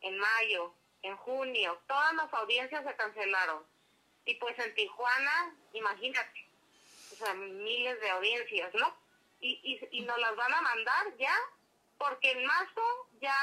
en 0.00 0.18
mayo, 0.18 0.74
en 1.02 1.16
junio, 1.16 1.80
todas 1.86 2.14
las 2.14 2.32
audiencias 2.32 2.84
se 2.84 2.96
cancelaron. 2.96 3.64
Y 4.24 4.34
pues 4.36 4.56
en 4.58 4.74
Tijuana, 4.74 5.56
imagínate, 5.72 6.46
o 7.12 7.16
sea, 7.16 7.34
miles 7.34 8.00
de 8.00 8.10
audiencias, 8.10 8.72
¿no? 8.74 8.96
Y, 9.40 9.60
y, 9.64 9.98
y 9.98 10.02
nos 10.02 10.18
las 10.18 10.36
van 10.36 10.54
a 10.54 10.60
mandar 10.60 11.16
ya, 11.18 11.36
porque 11.98 12.30
en 12.30 12.46
marzo 12.46 13.08
ya 13.20 13.34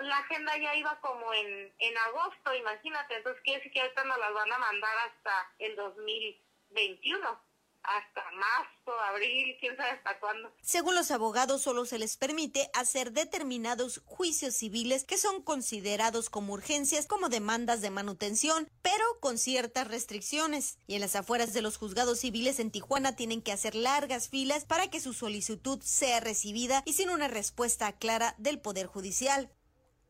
la 0.00 0.18
agenda 0.18 0.56
ya 0.56 0.74
iba 0.74 0.98
como 1.00 1.32
en, 1.34 1.72
en 1.78 1.98
agosto, 1.98 2.54
imagínate, 2.54 3.16
entonces 3.16 3.42
quiere 3.42 3.58
decir 3.58 3.72
que 3.72 3.80
ahorita 3.82 4.04
nos 4.04 4.18
las 4.18 4.32
van 4.32 4.52
a 4.52 4.58
mandar 4.58 4.96
hasta 4.98 5.52
el 5.58 5.76
2021 5.76 7.51
hasta 7.84 8.22
marzo, 8.32 9.00
abril, 9.10 9.56
quién 9.60 9.76
sabe 9.76 9.90
hasta 9.90 10.18
cuándo. 10.20 10.52
Según 10.62 10.94
los 10.94 11.10
abogados, 11.10 11.62
solo 11.62 11.84
se 11.84 11.98
les 11.98 12.16
permite 12.16 12.70
hacer 12.74 13.12
determinados 13.12 14.02
juicios 14.04 14.54
civiles 14.54 15.04
que 15.04 15.18
son 15.18 15.42
considerados 15.42 16.30
como 16.30 16.54
urgencias, 16.54 17.06
como 17.06 17.28
demandas 17.28 17.80
de 17.80 17.90
manutención, 17.90 18.68
pero 18.82 19.04
con 19.20 19.38
ciertas 19.38 19.88
restricciones. 19.88 20.78
Y 20.86 20.94
en 20.94 21.00
las 21.00 21.16
afueras 21.16 21.52
de 21.52 21.62
los 21.62 21.76
juzgados 21.76 22.20
civiles 22.20 22.58
en 22.60 22.70
Tijuana 22.70 23.16
tienen 23.16 23.42
que 23.42 23.52
hacer 23.52 23.74
largas 23.74 24.28
filas 24.28 24.64
para 24.64 24.88
que 24.88 25.00
su 25.00 25.12
solicitud 25.12 25.80
sea 25.82 26.20
recibida 26.20 26.82
y 26.84 26.94
sin 26.94 27.10
una 27.10 27.28
respuesta 27.28 27.92
clara 27.92 28.34
del 28.38 28.60
Poder 28.60 28.86
Judicial. 28.86 29.50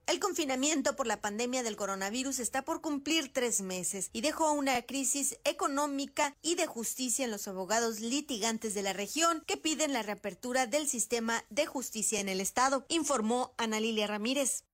El 0.07 0.19
confinamiento 0.19 0.97
por 0.97 1.07
la 1.07 1.21
pandemia 1.21 1.63
del 1.63 1.77
coronavirus 1.77 2.41
está 2.41 2.63
por 2.63 2.81
cumplir 2.81 3.33
tres 3.33 3.61
meses 3.61 4.11
y 4.13 4.21
dejó 4.21 4.53
una 4.53 4.83
crisis 4.83 5.39
económica 5.45 6.35
y 6.43 6.57
de 6.57 6.67
justicia 6.67 7.25
en 7.25 7.31
los 7.31 7.47
abogados 7.47 8.01
litigantes 8.01 8.75
de 8.75 8.83
la 8.83 8.93
región 8.93 9.45
que 9.47 9.57
piden 9.57 9.93
la 9.93 10.03
reapertura 10.03 10.67
del 10.67 10.89
sistema 10.89 11.45
de 11.51 11.67
justicia 11.67 12.19
en 12.19 12.29
el 12.29 12.41
estado, 12.41 12.85
informó 12.89 13.55
Ana 13.59 13.79
Lilia 13.79 14.09
Ramírez. 14.09 14.65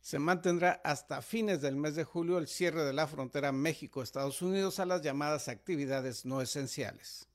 Se 0.00 0.20
mantendrá 0.20 0.80
hasta 0.84 1.20
fines 1.20 1.60
del 1.60 1.76
mes 1.76 1.96
de 1.96 2.04
julio 2.04 2.38
el 2.38 2.46
cierre 2.46 2.84
de 2.84 2.92
la 2.92 3.08
frontera 3.08 3.50
México-Estados 3.52 4.42
Unidos 4.42 4.78
a 4.78 4.86
las 4.86 5.02
llamadas 5.02 5.48
actividades 5.48 6.24
no 6.24 6.40
esenciales. 6.40 7.26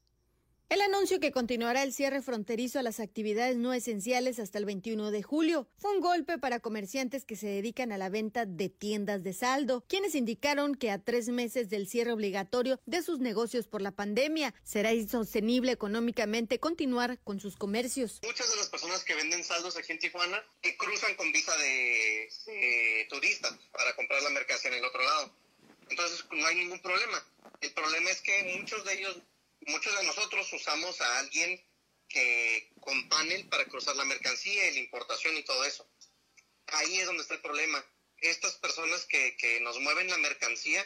El 0.69 0.81
anuncio 0.81 1.19
que 1.19 1.31
continuará 1.31 1.81
el 1.81 1.93
cierre 1.93 2.21
fronterizo 2.21 2.77
a 2.77 2.83
las 2.83 2.99
actividades 2.99 3.55
no 3.55 3.73
esenciales 3.73 4.37
hasta 4.37 4.59
el 4.59 4.65
21 4.65 5.09
de 5.09 5.23
julio 5.23 5.67
fue 5.79 5.91
un 5.95 5.99
golpe 5.99 6.37
para 6.37 6.59
comerciantes 6.59 7.25
que 7.25 7.35
se 7.35 7.47
dedican 7.47 7.91
a 7.91 7.97
la 7.97 8.09
venta 8.09 8.45
de 8.45 8.69
tiendas 8.69 9.23
de 9.23 9.33
saldo, 9.33 9.83
quienes 9.89 10.13
indicaron 10.13 10.75
que 10.75 10.91
a 10.91 10.99
tres 10.99 11.29
meses 11.29 11.69
del 11.69 11.87
cierre 11.87 12.11
obligatorio 12.11 12.79
de 12.85 13.01
sus 13.01 13.17
negocios 13.17 13.65
por 13.65 13.81
la 13.81 13.93
pandemia 13.93 14.53
será 14.63 14.93
insostenible 14.93 15.71
económicamente 15.71 16.59
continuar 16.59 17.17
con 17.23 17.39
sus 17.39 17.55
comercios. 17.55 18.19
Muchas 18.21 18.51
de 18.51 18.57
las 18.57 18.69
personas 18.69 19.03
que 19.03 19.15
venden 19.15 19.43
saldos 19.43 19.75
aquí 19.75 19.93
en 19.93 19.97
Tijuana 19.97 20.39
que 20.61 20.77
cruzan 20.77 21.15
con 21.15 21.31
visa 21.31 21.57
de, 21.57 22.29
de 22.45 23.07
turista 23.09 23.57
para 23.71 23.95
comprar 23.95 24.21
la 24.21 24.29
mercancía 24.29 24.69
en 24.69 24.77
el 24.77 24.85
otro 24.85 25.01
lado. 25.01 25.33
Entonces 25.89 26.23
no 26.29 26.45
hay 26.45 26.57
ningún 26.57 26.79
problema. 26.79 27.25
El 27.59 27.73
problema 27.73 28.11
es 28.11 28.21
que 28.21 28.55
muchos 28.59 28.85
de 28.85 28.93
ellos 28.93 29.17
muchos 29.67 29.95
de 29.97 30.03
nosotros 30.03 30.51
usamos 30.53 30.99
a 31.01 31.19
alguien 31.19 31.61
que 32.07 32.71
con 32.79 33.07
panel 33.07 33.47
para 33.49 33.65
cruzar 33.65 33.95
la 33.95 34.05
mercancía, 34.05 34.71
la 34.71 34.79
importación 34.79 35.37
y 35.37 35.43
todo 35.43 35.63
eso. 35.63 35.87
Ahí 36.67 36.97
es 36.97 37.05
donde 37.05 37.21
está 37.21 37.35
el 37.35 37.41
problema. 37.41 37.83
Estas 38.17 38.55
personas 38.55 39.05
que, 39.05 39.37
que 39.37 39.61
nos 39.61 39.79
mueven 39.79 40.09
la 40.09 40.17
mercancía, 40.17 40.85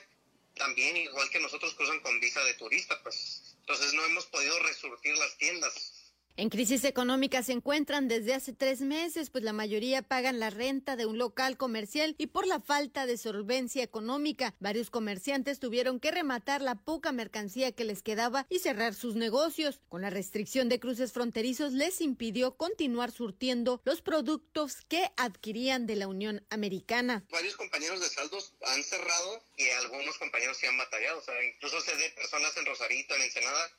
también 0.55 0.97
igual 0.97 1.29
que 1.29 1.39
nosotros 1.39 1.73
cruzan 1.75 2.01
con 2.01 2.19
visa 2.19 2.43
de 2.43 2.53
turista, 2.55 3.01
pues. 3.01 3.55
Entonces 3.59 3.93
no 3.93 4.03
hemos 4.05 4.25
podido 4.25 4.59
resurtir 4.59 5.17
las 5.17 5.37
tiendas. 5.37 5.92
En 6.35 6.49
crisis 6.49 6.83
económica 6.83 7.43
se 7.43 7.51
encuentran 7.51 8.07
desde 8.07 8.33
hace 8.33 8.53
tres 8.53 8.81
meses, 8.81 9.29
pues 9.29 9.43
la 9.43 9.53
mayoría 9.53 10.01
pagan 10.01 10.39
la 10.39 10.49
renta 10.49 10.95
de 10.95 11.05
un 11.05 11.19
local 11.19 11.57
comercial 11.57 12.15
y 12.17 12.25
por 12.25 12.47
la 12.47 12.59
falta 12.59 13.05
de 13.05 13.19
solvencia 13.19 13.83
económica, 13.83 14.55
varios 14.59 14.89
comerciantes 14.89 15.59
tuvieron 15.59 15.99
que 15.99 16.09
rematar 16.09 16.63
la 16.63 16.73
poca 16.73 17.11
mercancía 17.11 17.71
que 17.71 17.83
les 17.83 18.01
quedaba 18.01 18.47
y 18.49 18.57
cerrar 18.57 18.95
sus 18.95 19.13
negocios. 19.13 19.79
Con 19.89 20.01
la 20.01 20.09
restricción 20.09 20.69
de 20.69 20.79
cruces 20.79 21.13
fronterizos 21.13 21.71
les 21.73 22.01
impidió 22.01 22.57
continuar 22.57 23.11
surtiendo 23.11 23.79
los 23.85 24.01
productos 24.01 24.81
que 24.87 25.11
adquirían 25.17 25.85
de 25.85 25.97
la 25.97 26.07
Unión 26.07 26.43
Americana. 26.49 27.23
Varios 27.29 27.55
compañeros 27.55 27.99
de 27.99 28.07
saldos 28.07 28.55
han 28.65 28.83
cerrado 28.83 29.43
y 29.55 29.69
algunos 29.69 30.17
compañeros 30.17 30.57
se 30.57 30.67
han 30.67 30.79
batallado, 30.79 31.19
o 31.19 31.21
sea, 31.21 31.35
incluso 31.43 31.79
sé 31.81 31.95
de 31.95 32.09
personas 32.09 32.57
en 32.57 32.65
Rosarito, 32.65 33.13
en 33.13 33.21
Ensenada, 33.21 33.69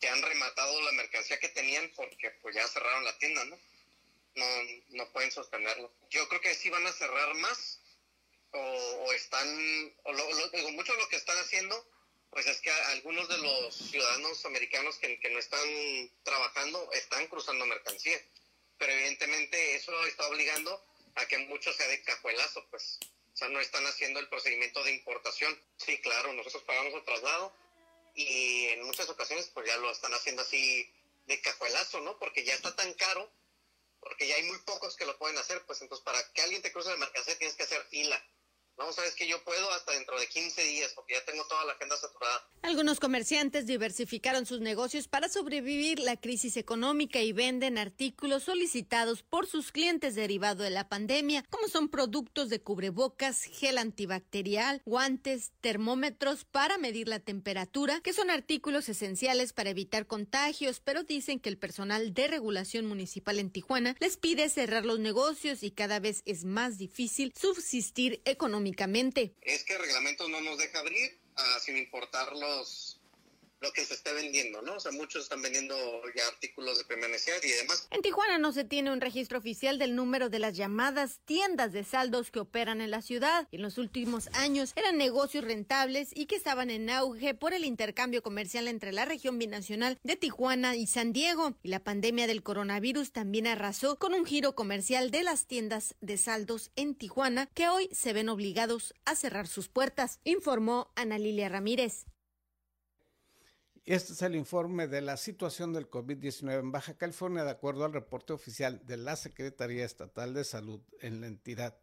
que 0.00 0.08
han 0.08 0.22
rematado 0.22 0.80
la 0.82 0.92
mercancía 0.92 1.40
que 1.40 1.48
tenían 1.48 1.90
porque 1.96 2.30
pues 2.42 2.54
ya 2.54 2.66
cerraron 2.68 3.04
la 3.04 3.16
tienda, 3.18 3.44
¿no? 3.44 3.58
No, 4.34 4.46
no 4.90 5.12
pueden 5.12 5.30
sostenerlo. 5.30 5.90
Yo 6.10 6.28
creo 6.28 6.40
que 6.40 6.54
sí 6.54 6.68
van 6.68 6.86
a 6.86 6.92
cerrar 6.92 7.34
más 7.34 7.80
o, 8.52 9.12
están, 9.12 9.94
o 10.04 10.12
lo, 10.12 10.30
lo, 10.30 10.70
mucho 10.72 10.94
lo 10.94 11.08
que 11.08 11.16
están 11.16 11.38
haciendo, 11.38 11.86
pues 12.30 12.46
es 12.46 12.60
que 12.60 12.70
algunos 12.70 13.28
de 13.28 13.38
los 13.38 13.74
ciudadanos 13.74 14.44
americanos 14.44 14.98
que, 14.98 15.18
no 15.30 15.38
están 15.38 15.60
trabajando 16.22 16.90
están 16.92 17.26
cruzando 17.28 17.66
mercancía. 17.66 18.20
Pero 18.78 18.92
evidentemente 18.92 19.74
eso 19.74 20.06
está 20.06 20.26
obligando 20.28 20.84
a 21.14 21.26
que 21.26 21.38
mucho 21.38 21.72
sea 21.72 21.88
de 21.88 22.02
cajuelazo, 22.02 22.66
pues. 22.70 22.98
O 23.32 23.36
sea, 23.38 23.48
no 23.48 23.60
están 23.60 23.86
haciendo 23.86 24.20
el 24.20 24.28
procedimiento 24.28 24.82
de 24.84 24.92
importación. 24.92 25.58
Sí, 25.76 25.98
claro, 25.98 26.32
nosotros 26.32 26.62
pagamos 26.64 26.94
el 26.94 27.04
traslado, 27.04 27.54
y 28.16 28.66
en 28.68 28.82
muchas 28.84 29.08
ocasiones 29.10 29.50
pues 29.52 29.66
ya 29.66 29.76
lo 29.76 29.90
están 29.90 30.12
haciendo 30.14 30.42
así 30.42 30.90
de 31.26 31.40
cajuelazo, 31.42 32.00
¿no? 32.00 32.18
Porque 32.18 32.44
ya 32.44 32.54
está 32.54 32.74
tan 32.74 32.92
caro, 32.94 33.30
porque 34.00 34.26
ya 34.26 34.36
hay 34.36 34.44
muy 34.44 34.58
pocos 34.60 34.96
que 34.96 35.04
lo 35.04 35.18
pueden 35.18 35.36
hacer, 35.36 35.64
pues 35.66 35.82
entonces 35.82 36.02
para 36.02 36.32
que 36.32 36.42
alguien 36.42 36.62
te 36.62 36.72
cruce 36.72 36.90
de 36.90 36.96
mercancía 36.96 37.36
tienes 37.38 37.56
que 37.56 37.64
hacer 37.64 37.84
fila. 37.84 38.20
No, 38.78 38.92
sabes 38.92 39.14
que 39.14 39.26
yo 39.26 39.42
puedo 39.42 39.70
hasta 39.72 39.92
dentro 39.92 40.20
de 40.20 40.26
15 40.26 40.62
días 40.62 40.92
porque 40.94 41.14
ya 41.14 41.24
tengo 41.24 41.46
toda 41.46 41.64
la 41.64 41.72
agenda 41.72 41.96
saturada. 41.96 42.46
Algunos 42.60 43.00
comerciantes 43.00 43.66
diversificaron 43.66 44.44
sus 44.44 44.60
negocios 44.60 45.08
para 45.08 45.30
sobrevivir 45.30 45.98
la 45.98 46.16
crisis 46.16 46.58
económica 46.58 47.20
y 47.20 47.32
venden 47.32 47.78
artículos 47.78 48.42
solicitados 48.42 49.22
por 49.22 49.46
sus 49.46 49.72
clientes 49.72 50.14
derivado 50.14 50.62
de 50.62 50.70
la 50.70 50.90
pandemia, 50.90 51.42
como 51.48 51.68
son 51.68 51.88
productos 51.88 52.50
de 52.50 52.60
cubrebocas, 52.60 53.44
gel 53.44 53.78
antibacterial, 53.78 54.82
guantes, 54.84 55.52
termómetros 55.62 56.44
para 56.44 56.76
medir 56.76 57.08
la 57.08 57.20
temperatura, 57.20 58.00
que 58.02 58.12
son 58.12 58.28
artículos 58.28 58.90
esenciales 58.90 59.54
para 59.54 59.70
evitar 59.70 60.06
contagios, 60.06 60.80
pero 60.80 61.02
dicen 61.02 61.40
que 61.40 61.48
el 61.48 61.56
personal 61.56 62.12
de 62.12 62.28
regulación 62.28 62.84
municipal 62.84 63.38
en 63.38 63.50
Tijuana 63.50 63.96
les 64.00 64.18
pide 64.18 64.50
cerrar 64.50 64.84
los 64.84 64.98
negocios 64.98 65.62
y 65.62 65.70
cada 65.70 65.98
vez 65.98 66.22
es 66.26 66.44
más 66.44 66.76
difícil 66.76 67.32
subsistir 67.34 68.20
económicamente 68.26 68.65
es 69.42 69.64
que 69.64 69.74
el 69.74 69.80
reglamento 69.80 70.28
no 70.28 70.40
nos 70.40 70.58
deja 70.58 70.80
abrir 70.80 71.18
uh, 71.36 71.60
sin 71.60 71.76
importar 71.76 72.32
los 72.34 72.85
lo 73.60 73.72
que 73.72 73.84
se 73.84 73.94
esté 73.94 74.12
vendiendo, 74.12 74.62
¿no? 74.62 74.74
O 74.74 74.80
sea, 74.80 74.92
muchos 74.92 75.24
están 75.24 75.42
vendiendo 75.42 75.74
ya 76.14 76.26
artículos 76.28 76.86
de 76.86 76.96
necesidad 76.96 77.42
y 77.42 77.50
demás. 77.50 77.88
En 77.90 78.02
Tijuana 78.02 78.38
no 78.38 78.52
se 78.52 78.64
tiene 78.64 78.92
un 78.92 79.00
registro 79.00 79.38
oficial 79.38 79.78
del 79.78 79.94
número 79.94 80.28
de 80.28 80.38
las 80.38 80.56
llamadas 80.56 81.20
tiendas 81.24 81.72
de 81.72 81.84
saldos 81.84 82.30
que 82.30 82.40
operan 82.40 82.80
en 82.80 82.90
la 82.90 83.02
ciudad. 83.02 83.48
En 83.52 83.62
los 83.62 83.78
últimos 83.78 84.28
años 84.34 84.72
eran 84.76 84.98
negocios 84.98 85.44
rentables 85.44 86.10
y 86.14 86.26
que 86.26 86.36
estaban 86.36 86.70
en 86.70 86.90
auge 86.90 87.34
por 87.34 87.54
el 87.54 87.64
intercambio 87.64 88.22
comercial 88.22 88.68
entre 88.68 88.92
la 88.92 89.04
región 89.04 89.38
binacional 89.38 89.98
de 90.02 90.16
Tijuana 90.16 90.76
y 90.76 90.86
San 90.86 91.12
Diego. 91.12 91.54
Y 91.62 91.68
la 91.68 91.80
pandemia 91.80 92.26
del 92.26 92.42
coronavirus 92.42 93.12
también 93.12 93.46
arrasó 93.46 93.98
con 93.98 94.14
un 94.14 94.26
giro 94.26 94.54
comercial 94.54 95.10
de 95.10 95.22
las 95.22 95.46
tiendas 95.46 95.94
de 96.00 96.16
saldos 96.16 96.70
en 96.76 96.94
Tijuana 96.94 97.46
que 97.46 97.68
hoy 97.68 97.88
se 97.92 98.12
ven 98.12 98.28
obligados 98.28 98.94
a 99.04 99.14
cerrar 99.16 99.46
sus 99.46 99.68
puertas, 99.68 100.20
informó 100.24 100.90
Ana 100.94 101.18
Lilia 101.18 101.48
Ramírez. 101.48 102.06
Este 103.86 104.14
es 104.14 104.22
el 104.22 104.34
informe 104.34 104.88
de 104.88 105.00
la 105.00 105.16
situación 105.16 105.72
del 105.72 105.88
COVID-19 105.88 106.58
en 106.58 106.72
Baja 106.72 106.94
California, 106.94 107.44
de 107.44 107.52
acuerdo 107.52 107.84
al 107.84 107.92
reporte 107.92 108.32
oficial 108.32 108.84
de 108.84 108.96
la 108.96 109.14
Secretaría 109.14 109.84
Estatal 109.84 110.34
de 110.34 110.42
Salud 110.42 110.80
en 111.00 111.20
la 111.20 111.28
entidad. 111.28 111.78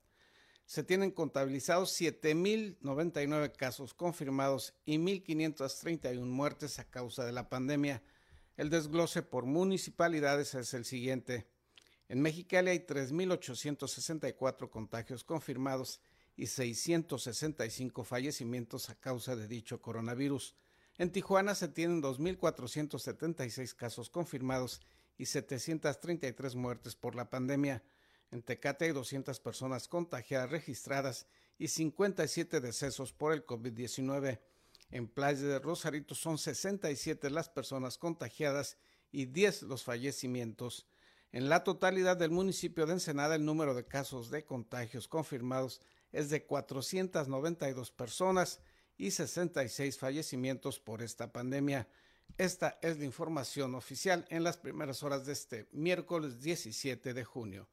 Se 0.66 0.84
tienen 0.84 1.12
contabilizados 1.12 1.98
7.099 1.98 3.56
casos 3.56 3.94
confirmados 3.94 4.74
y 4.84 4.98
1.531 4.98 6.26
muertes 6.26 6.78
a 6.78 6.90
causa 6.90 7.24
de 7.24 7.32
la 7.32 7.48
pandemia. 7.48 8.04
El 8.58 8.70
desglose 8.70 9.22
por 9.22 9.46
municipalidades 9.46 10.56
es 10.56 10.74
el 10.74 10.84
siguiente. 10.84 11.48
En 12.10 12.22
Mexicali 12.22 12.72
hay 12.72 12.80
3.864 12.80 14.70
contagios 14.70 15.24
confirmados 15.24 16.02
y 16.36 16.48
665 16.48 18.04
fallecimientos 18.04 18.90
a 18.90 18.96
causa 18.96 19.38
de 19.38 19.48
dicho 19.48 19.82
coronavirus. 19.82 20.54
En 20.98 21.12
Tijuana 21.12 21.56
se 21.56 21.68
tienen 21.68 22.02
2.476 22.04 23.76
casos 23.76 24.10
confirmados 24.10 24.82
y 25.18 25.26
733 25.26 26.56
muertes 26.56 26.96
por 26.96 27.16
la 27.16 27.30
pandemia. 27.30 27.84
En 28.32 28.44
Tecate 28.44 28.86
hay 28.86 28.92
200 28.92 29.40
personas 29.40 29.88
contagiadas 29.88 30.52
registradas 30.52 31.28
y 31.58 31.68
57 31.68 32.62
decesos 32.62 33.14
por 33.14 33.34
el 33.34 33.46
COVID-19. 33.46 34.40
En 34.92 35.08
Playa 35.08 35.48
de 35.48 35.60
Rosarito 35.60 36.14
son 36.14 36.38
67 36.38 37.30
las 37.32 37.50
personas 37.50 37.98
contagiadas 37.98 38.78
y 39.12 39.26
10 39.26 39.64
los 39.64 39.84
fallecimientos. 39.84 40.88
En 41.32 41.50
la 41.50 41.64
totalidad 41.64 42.18
del 42.18 42.30
municipio 42.30 42.86
de 42.86 42.94
Ensenada, 42.94 43.34
el 43.34 43.46
número 43.46 43.74
de 43.74 43.88
casos 43.88 44.30
de 44.30 44.46
contagios 44.46 45.08
confirmados 45.08 45.82
es 46.12 46.30
de 46.30 46.46
492 46.46 47.90
personas 47.90 48.60
y 48.98 49.12
66 49.12 49.98
fallecimientos 49.98 50.80
por 50.80 51.02
esta 51.02 51.32
pandemia. 51.32 51.88
Esta 52.38 52.80
es 52.82 52.98
la 52.98 53.06
información 53.06 53.76
oficial 53.76 54.26
en 54.30 54.44
las 54.44 54.58
primeras 54.58 55.04
horas 55.04 55.26
de 55.26 55.34
este 55.34 55.68
miércoles 55.72 56.42
17 56.42 57.14
de 57.14 57.24
junio. 57.24 57.68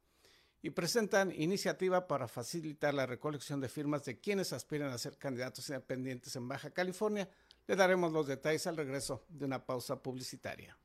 Y 0.62 0.70
presentan 0.70 1.32
iniciativa 1.32 2.06
para 2.06 2.28
facilitar 2.28 2.92
la 2.92 3.06
recolección 3.06 3.60
de 3.60 3.68
firmas 3.70 4.04
de 4.04 4.20
quienes 4.20 4.52
aspiran 4.52 4.92
a 4.92 4.98
ser 4.98 5.16
candidatos 5.16 5.68
independientes 5.70 6.36
en 6.36 6.46
Baja 6.46 6.70
California. 6.70 7.28
Le 7.66 7.76
daremos 7.76 8.12
los 8.12 8.26
detalles 8.26 8.66
al 8.66 8.76
regreso 8.76 9.24
de 9.28 9.46
una 9.46 9.64
pausa 9.64 10.02
publicitaria. 10.02 10.76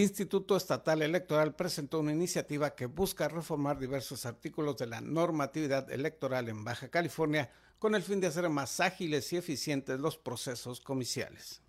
El 0.00 0.04
Instituto 0.04 0.56
Estatal 0.56 1.02
Electoral 1.02 1.54
presentó 1.54 2.00
una 2.00 2.12
iniciativa 2.12 2.74
que 2.74 2.86
busca 2.86 3.28
reformar 3.28 3.78
diversos 3.78 4.24
artículos 4.24 4.78
de 4.78 4.86
la 4.86 5.02
normatividad 5.02 5.92
electoral 5.92 6.48
en 6.48 6.64
Baja 6.64 6.88
California 6.88 7.50
con 7.78 7.94
el 7.94 8.02
fin 8.02 8.18
de 8.18 8.28
hacer 8.28 8.48
más 8.48 8.80
ágiles 8.80 9.30
y 9.30 9.36
eficientes 9.36 10.00
los 10.00 10.16
procesos 10.16 10.80
comiciales. 10.80 11.60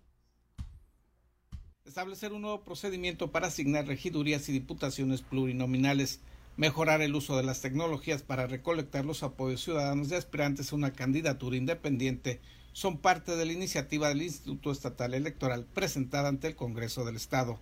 Establecer 1.84 2.32
un 2.32 2.40
nuevo 2.40 2.64
procedimiento 2.64 3.30
para 3.30 3.48
asignar 3.48 3.86
regidurías 3.86 4.48
y 4.48 4.52
diputaciones 4.52 5.20
plurinominales, 5.20 6.20
mejorar 6.56 7.02
el 7.02 7.14
uso 7.14 7.36
de 7.36 7.42
las 7.42 7.60
tecnologías 7.60 8.22
para 8.22 8.46
recolectar 8.46 9.04
los 9.04 9.22
apoyos 9.22 9.62
ciudadanos 9.62 10.08
de 10.08 10.16
aspirantes 10.16 10.72
a 10.72 10.76
una 10.76 10.94
candidatura 10.94 11.58
independiente 11.58 12.40
son 12.72 12.96
parte 12.96 13.36
de 13.36 13.44
la 13.44 13.52
iniciativa 13.52 14.08
del 14.08 14.22
Instituto 14.22 14.72
Estatal 14.72 15.12
Electoral 15.12 15.66
presentada 15.66 16.30
ante 16.30 16.46
el 16.46 16.56
Congreso 16.56 17.04
del 17.04 17.16
Estado. 17.16 17.60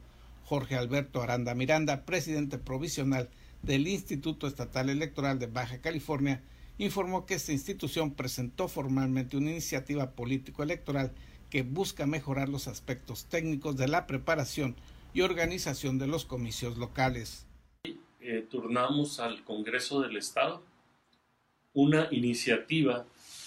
Jorge 0.50 0.74
Alberto 0.74 1.22
Aranda 1.22 1.54
Miranda, 1.54 2.04
presidente 2.04 2.58
provisional 2.58 3.28
del 3.62 3.86
Instituto 3.86 4.48
Estatal 4.48 4.90
Electoral 4.90 5.38
de 5.38 5.46
Baja 5.46 5.80
California, 5.80 6.42
informó 6.76 7.24
que 7.24 7.34
esta 7.34 7.52
institución 7.52 8.14
presentó 8.14 8.66
formalmente 8.66 9.36
una 9.36 9.52
iniciativa 9.52 10.10
político-electoral 10.10 11.12
que 11.50 11.62
busca 11.62 12.04
mejorar 12.04 12.48
los 12.48 12.66
aspectos 12.66 13.26
técnicos 13.26 13.76
de 13.76 13.86
la 13.86 14.08
preparación 14.08 14.74
y 15.14 15.20
organización 15.20 16.00
de 16.00 16.08
los 16.08 16.24
comicios 16.24 16.78
locales. 16.78 17.46
Eh, 18.18 18.44
turnamos 18.50 19.20
al 19.20 19.44
Congreso 19.44 20.00
del 20.00 20.16
Estado 20.16 20.64
una 21.74 22.08
iniciativa 22.10 23.06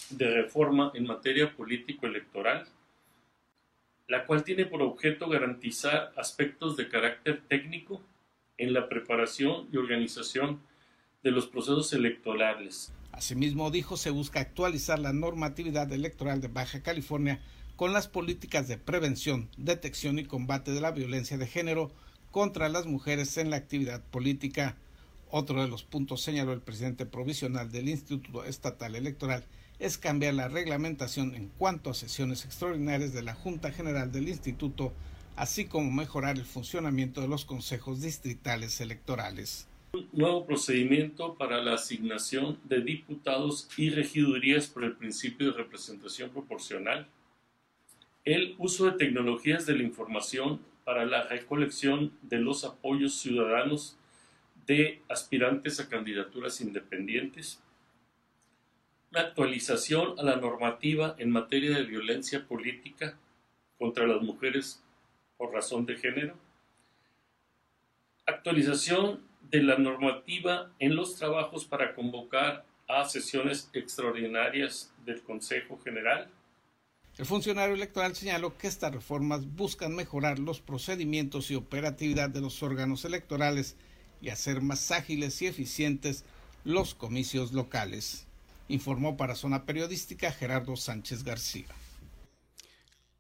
de 0.09 0.43
reforma 0.43 0.93
en 0.95 1.05
materia 1.05 1.53
político-electoral 1.53 2.65
la 4.07 4.25
cual 4.25 4.43
tiene 4.43 4.65
por 4.65 4.81
objeto 4.81 5.29
garantizar 5.29 6.11
aspectos 6.17 6.77
de 6.77 6.89
carácter 6.89 7.43
técnico 7.47 8.01
en 8.57 8.73
la 8.73 8.89
preparación 8.89 9.67
y 9.71 9.77
organización 9.77 10.61
de 11.23 11.31
los 11.31 11.47
procesos 11.47 11.93
electorales. 11.93 12.93
Asimismo, 13.11 13.71
dijo, 13.71 13.95
se 13.95 14.09
busca 14.09 14.39
actualizar 14.39 14.99
la 14.99 15.13
normatividad 15.13 15.91
electoral 15.91 16.41
de 16.41 16.47
Baja 16.47 16.81
California 16.81 17.41
con 17.75 17.93
las 17.93 18.07
políticas 18.07 18.67
de 18.67 18.77
prevención, 18.77 19.49
detección 19.57 20.19
y 20.19 20.25
combate 20.25 20.71
de 20.71 20.81
la 20.81 20.91
violencia 20.91 21.37
de 21.37 21.47
género 21.47 21.91
contra 22.31 22.69
las 22.69 22.85
mujeres 22.85 23.37
en 23.37 23.49
la 23.49 23.57
actividad 23.57 24.03
política. 24.03 24.77
Otro 25.29 25.61
de 25.61 25.67
los 25.67 25.83
puntos 25.83 26.21
señaló 26.21 26.53
el 26.53 26.61
presidente 26.61 27.05
provisional 27.05 27.71
del 27.71 27.89
Instituto 27.89 28.43
Estatal 28.43 28.95
Electoral 28.95 29.45
es 29.79 29.97
cambiar 29.97 30.33
la 30.33 30.47
reglamentación 30.47 31.35
en 31.35 31.49
cuanto 31.57 31.89
a 31.89 31.93
sesiones 31.93 32.45
extraordinarias 32.45 33.13
de 33.13 33.23
la 33.23 33.33
Junta 33.33 33.71
General 33.71 34.11
del 34.11 34.29
Instituto, 34.29 34.93
así 35.35 35.65
como 35.65 35.91
mejorar 35.91 36.37
el 36.37 36.45
funcionamiento 36.45 37.21
de 37.21 37.27
los 37.27 37.45
consejos 37.45 38.01
distritales 38.01 38.79
electorales. 38.81 39.67
Un 39.93 40.09
nuevo 40.11 40.45
procedimiento 40.45 41.35
para 41.35 41.61
la 41.61 41.75
asignación 41.75 42.59
de 42.63 42.81
diputados 42.81 43.69
y 43.77 43.89
regidurías 43.89 44.67
por 44.67 44.83
el 44.83 44.93
principio 44.93 45.51
de 45.51 45.57
representación 45.57 46.29
proporcional. 46.29 47.07
El 48.25 48.55
uso 48.57 48.85
de 48.85 48.97
tecnologías 48.97 49.65
de 49.65 49.75
la 49.75 49.83
información 49.83 50.59
para 50.83 51.05
la 51.05 51.23
recolección 51.27 52.11
de 52.21 52.39
los 52.39 52.63
apoyos 52.63 53.15
ciudadanos 53.15 53.97
de 54.65 55.01
aspirantes 55.09 55.79
a 55.79 55.89
candidaturas 55.89 56.61
independientes 56.61 57.59
una 59.13 59.21
actualización 59.21 60.17
a 60.17 60.23
la 60.23 60.37
normativa 60.37 61.15
en 61.19 61.29
materia 61.29 61.77
de 61.77 61.83
violencia 61.83 62.47
política 62.47 63.15
contra 63.77 64.07
las 64.07 64.23
mujeres 64.23 64.81
por 65.37 65.53
razón 65.53 65.85
de 65.85 65.97
género, 65.97 66.35
actualización 68.25 69.21
de 69.51 69.61
la 69.61 69.77
normativa 69.77 70.71
en 70.79 70.95
los 70.95 71.15
trabajos 71.15 71.65
para 71.65 71.93
convocar 71.93 72.65
a 72.87 73.05
sesiones 73.05 73.69
extraordinarias 73.73 74.91
del 75.05 75.21
Consejo 75.21 75.79
General. 75.83 76.27
El 77.15 77.27
funcionario 77.27 77.75
electoral 77.75 78.15
señaló 78.15 78.57
que 78.57 78.65
estas 78.65 78.95
reformas 78.95 79.45
buscan 79.45 79.95
mejorar 79.95 80.39
los 80.39 80.59
procedimientos 80.59 81.51
y 81.51 81.55
operatividad 81.55 82.31
de 82.31 82.41
los 82.41 82.63
órganos 82.63 83.05
electorales 83.05 83.77
y 84.21 84.29
hacer 84.29 84.61
más 84.61 84.89
ágiles 84.89 85.39
y 85.43 85.45
eficientes 85.45 86.25
los 86.63 86.95
comicios 86.95 87.53
locales 87.53 88.25
informó 88.73 89.15
para 89.17 89.35
Zona 89.35 89.65
Periodística 89.65 90.31
Gerardo 90.31 90.75
Sánchez 90.75 91.23
García. 91.23 91.67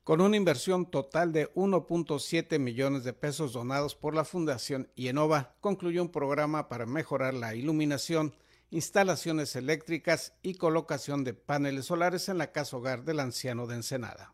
Con 0.03 0.19
una 0.19 0.35
inversión 0.35 0.89
total 0.89 1.31
de 1.31 1.53
1.7 1.53 2.59
millones 2.59 3.03
de 3.03 3.13
pesos 3.13 3.53
donados 3.53 3.95
por 3.95 4.15
la 4.15 4.25
Fundación 4.25 4.89
IENOVA, 4.95 5.55
concluyó 5.61 6.01
un 6.01 6.11
programa 6.11 6.67
para 6.67 6.85
mejorar 6.85 7.33
la 7.33 7.55
iluminación, 7.55 8.35
instalaciones 8.69 9.55
eléctricas 9.55 10.33
y 10.41 10.55
colocación 10.55 11.23
de 11.23 11.33
paneles 11.33 11.85
solares 11.85 12.27
en 12.27 12.37
la 12.37 12.51
casa 12.51 12.75
hogar 12.75 13.05
del 13.05 13.19
anciano 13.21 13.67
de 13.67 13.75
Ensenada. 13.75 14.33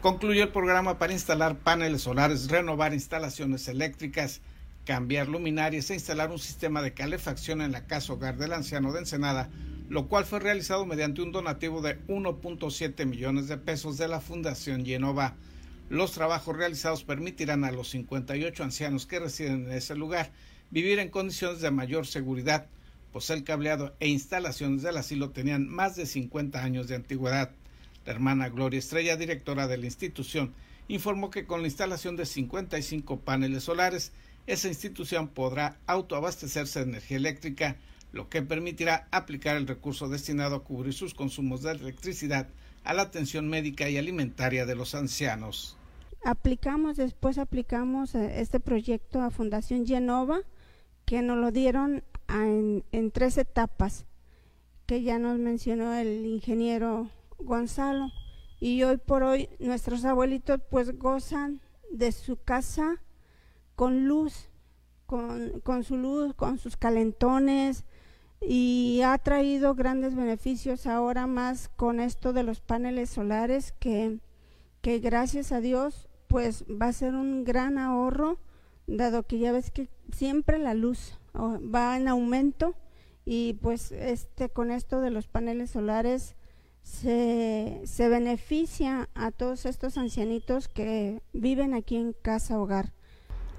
Concluyó 0.00 0.44
el 0.44 0.52
programa 0.52 0.98
para 0.98 1.14
instalar 1.14 1.58
paneles 1.58 2.02
solares, 2.02 2.48
renovar 2.48 2.94
instalaciones 2.94 3.66
eléctricas, 3.66 4.42
cambiar 4.88 5.28
luminarias 5.28 5.90
e 5.90 5.94
instalar 5.94 6.30
un 6.30 6.38
sistema 6.38 6.80
de 6.80 6.94
calefacción 6.94 7.60
en 7.60 7.72
la 7.72 7.86
casa 7.86 8.14
hogar 8.14 8.38
del 8.38 8.54
anciano 8.54 8.90
de 8.90 9.00
Ensenada, 9.00 9.50
lo 9.90 10.08
cual 10.08 10.24
fue 10.24 10.38
realizado 10.38 10.86
mediante 10.86 11.20
un 11.20 11.30
donativo 11.30 11.82
de 11.82 12.00
1.7 12.06 13.04
millones 13.04 13.48
de 13.48 13.58
pesos 13.58 13.98
de 13.98 14.08
la 14.08 14.22
Fundación 14.22 14.86
Genova. 14.86 15.36
Los 15.90 16.12
trabajos 16.12 16.56
realizados 16.56 17.04
permitirán 17.04 17.64
a 17.64 17.70
los 17.70 17.90
58 17.90 18.64
ancianos 18.64 19.04
que 19.04 19.18
residen 19.18 19.66
en 19.66 19.72
ese 19.72 19.94
lugar 19.94 20.30
vivir 20.70 21.00
en 21.00 21.10
condiciones 21.10 21.60
de 21.60 21.70
mayor 21.70 22.06
seguridad, 22.06 22.64
pues 23.12 23.28
el 23.28 23.44
cableado 23.44 23.94
e 24.00 24.08
instalaciones 24.08 24.80
del 24.80 24.96
asilo 24.96 25.32
tenían 25.32 25.68
más 25.68 25.96
de 25.96 26.06
50 26.06 26.64
años 26.64 26.88
de 26.88 26.94
antigüedad. 26.94 27.50
La 28.06 28.12
hermana 28.12 28.48
Gloria 28.48 28.78
Estrella, 28.78 29.18
directora 29.18 29.68
de 29.68 29.76
la 29.76 29.84
institución, 29.84 30.54
informó 30.88 31.28
que 31.28 31.44
con 31.44 31.60
la 31.60 31.68
instalación 31.68 32.16
de 32.16 32.24
55 32.24 33.20
paneles 33.20 33.64
solares, 33.64 34.12
esa 34.48 34.68
institución 34.68 35.28
podrá 35.28 35.76
autoabastecerse 35.86 36.78
de 36.80 36.86
energía 36.86 37.18
eléctrica, 37.18 37.76
lo 38.12 38.30
que 38.30 38.40
permitirá 38.40 39.06
aplicar 39.10 39.56
el 39.56 39.66
recurso 39.66 40.08
destinado 40.08 40.56
a 40.56 40.64
cubrir 40.64 40.94
sus 40.94 41.12
consumos 41.12 41.62
de 41.62 41.72
electricidad 41.72 42.48
a 42.82 42.94
la 42.94 43.02
atención 43.02 43.46
médica 43.48 43.90
y 43.90 43.98
alimentaria 43.98 44.64
de 44.64 44.74
los 44.74 44.94
ancianos. 44.94 45.76
Aplicamos, 46.24 46.96
después 46.96 47.36
aplicamos 47.36 48.14
eh, 48.14 48.40
este 48.40 48.58
proyecto 48.58 49.20
a 49.20 49.30
Fundación 49.30 49.86
Genova, 49.86 50.40
que 51.04 51.20
nos 51.20 51.36
lo 51.36 51.52
dieron 51.52 52.02
en, 52.28 52.84
en 52.90 53.10
tres 53.10 53.36
etapas, 53.36 54.06
que 54.86 55.02
ya 55.02 55.18
nos 55.18 55.38
mencionó 55.38 55.92
el 55.92 56.24
ingeniero 56.24 57.10
Gonzalo. 57.38 58.10
Y 58.60 58.82
hoy 58.82 58.96
por 58.96 59.22
hoy 59.22 59.50
nuestros 59.58 60.06
abuelitos 60.06 60.58
pues 60.70 60.98
gozan 60.98 61.60
de 61.92 62.12
su 62.12 62.36
casa 62.36 63.02
con 63.78 64.08
luz, 64.08 64.48
con, 65.06 65.84
su 65.84 65.96
luz, 65.96 66.34
con 66.34 66.58
sus 66.58 66.76
calentones 66.76 67.84
y 68.40 69.02
ha 69.04 69.16
traído 69.18 69.76
grandes 69.76 70.16
beneficios 70.16 70.88
ahora 70.88 71.28
más 71.28 71.68
con 71.76 72.00
esto 72.00 72.32
de 72.32 72.42
los 72.42 72.58
paneles 72.58 73.08
solares 73.08 73.70
que, 73.78 74.18
que 74.80 74.98
gracias 74.98 75.52
a 75.52 75.60
Dios 75.60 76.08
pues 76.26 76.64
va 76.64 76.86
a 76.86 76.92
ser 76.92 77.14
un 77.14 77.44
gran 77.44 77.78
ahorro 77.78 78.40
dado 78.88 79.22
que 79.22 79.38
ya 79.38 79.52
ves 79.52 79.70
que 79.70 79.88
siempre 80.12 80.58
la 80.58 80.74
luz 80.74 81.16
va 81.36 81.96
en 81.96 82.08
aumento 82.08 82.74
y 83.24 83.54
pues 83.62 83.92
este 83.92 84.48
con 84.48 84.72
esto 84.72 85.00
de 85.00 85.10
los 85.10 85.28
paneles 85.28 85.70
solares 85.70 86.34
se, 86.82 87.80
se 87.84 88.08
beneficia 88.08 89.08
a 89.14 89.30
todos 89.30 89.66
estos 89.66 89.96
ancianitos 89.98 90.66
que 90.66 91.22
viven 91.32 91.74
aquí 91.74 91.94
en 91.94 92.12
casa 92.12 92.58
hogar. 92.58 92.97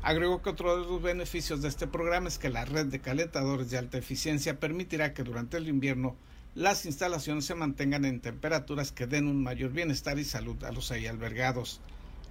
Agregó 0.01 0.41
que 0.41 0.49
otro 0.49 0.77
de 0.77 0.88
los 0.88 1.01
beneficios 1.01 1.62
de 1.62 1.67
este 1.67 1.85
programa 1.85 2.29
es 2.29 2.39
que 2.39 2.49
la 2.49 2.63
red 2.63 2.85
de 2.85 3.01
calentadores 3.01 3.69
de 3.69 3.77
alta 3.77 3.97
eficiencia 3.97 4.59
permitirá 4.59 5.13
que 5.13 5.23
durante 5.23 5.57
el 5.57 5.67
invierno 5.67 6.15
las 6.55 6.85
instalaciones 6.85 7.45
se 7.45 7.53
mantengan 7.53 8.05
en 8.05 8.21
temperaturas 8.21 8.93
que 8.93 9.07
den 9.07 9.27
un 9.27 9.43
mayor 9.43 9.71
bienestar 9.71 10.17
y 10.17 10.23
salud 10.23 10.63
a 10.63 10.71
los 10.71 10.91
ahí 10.91 11.05
albergados. 11.05 11.81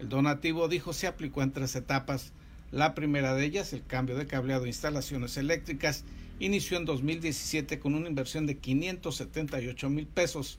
El 0.01 0.09
donativo, 0.09 0.69
dijo, 0.69 0.95
se 0.95 1.07
aplicó 1.07 1.43
en 1.43 1.53
tres 1.53 1.77
etapas. 1.77 2.33
La 2.71 2.95
primera 2.95 3.35
de 3.35 3.45
ellas, 3.45 3.73
el 3.75 3.85
cambio 3.85 4.17
de 4.17 4.27
cableado 4.27 4.65
e 4.65 4.69
instalaciones 4.69 5.37
eléctricas, 5.37 6.05
inició 6.41 6.79
en 6.79 6.87
2017 6.87 7.79
con 7.79 7.95
una 7.95 8.09
inversión 8.09 8.47
de 8.47 8.57
578 8.57 9.91
mil 9.91 10.07
pesos. 10.07 10.59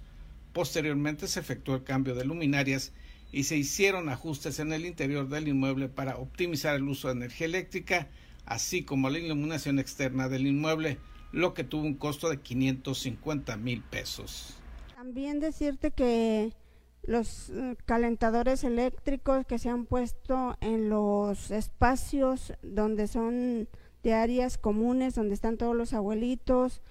Posteriormente 0.54 1.28
se 1.28 1.40
efectuó 1.40 1.76
el 1.76 1.84
cambio 1.84 2.14
de 2.16 2.26
luminarias 2.26 2.92
y 3.32 3.44
se 3.44 3.58
hicieron 3.58 4.10
ajustes 4.10 4.60
en 4.60 4.74
el 4.74 4.86
interior 4.86 5.28
del 5.30 5.48
inmueble 5.48 5.90
para 5.90 6.18
optimizar 6.18 6.76
el 6.76 6.88
uso 6.88 7.08
de 7.08 7.14
energía 7.14 7.48
eléctrica, 7.48 8.08
así 8.46 8.84
como 8.84 9.10
la 9.10 9.20
iluminación 9.20 9.80
externa 9.80 10.30
del 10.30 10.48
inmueble, 10.48 10.98
lo 11.32 11.54
que 11.54 11.64
tuvo 11.64 11.84
un 11.84 11.96
costo 11.96 12.30
de 12.30 12.40
550 12.40 13.58
mil 13.58 13.84
pesos. 13.84 14.56
También 14.96 15.40
decirte 15.40 15.92
que 15.92 16.54
los 17.04 17.50
eh, 17.50 17.76
calentadores 17.86 18.64
eléctricos 18.64 19.46
que 19.46 19.60
se 19.60 19.70
han 19.70 19.86
puesto 19.86 20.58
en 20.62 20.90
los 20.90 21.52
espacios 21.52 22.54
donde 22.62 23.08
son 23.08 23.70
de 24.04 24.14
áreas 24.14 24.58
comunes, 24.58 25.16
donde 25.16 25.34
están 25.34 25.58
todos 25.58 25.76
los 25.76 25.94
abuelitos, 25.94 26.82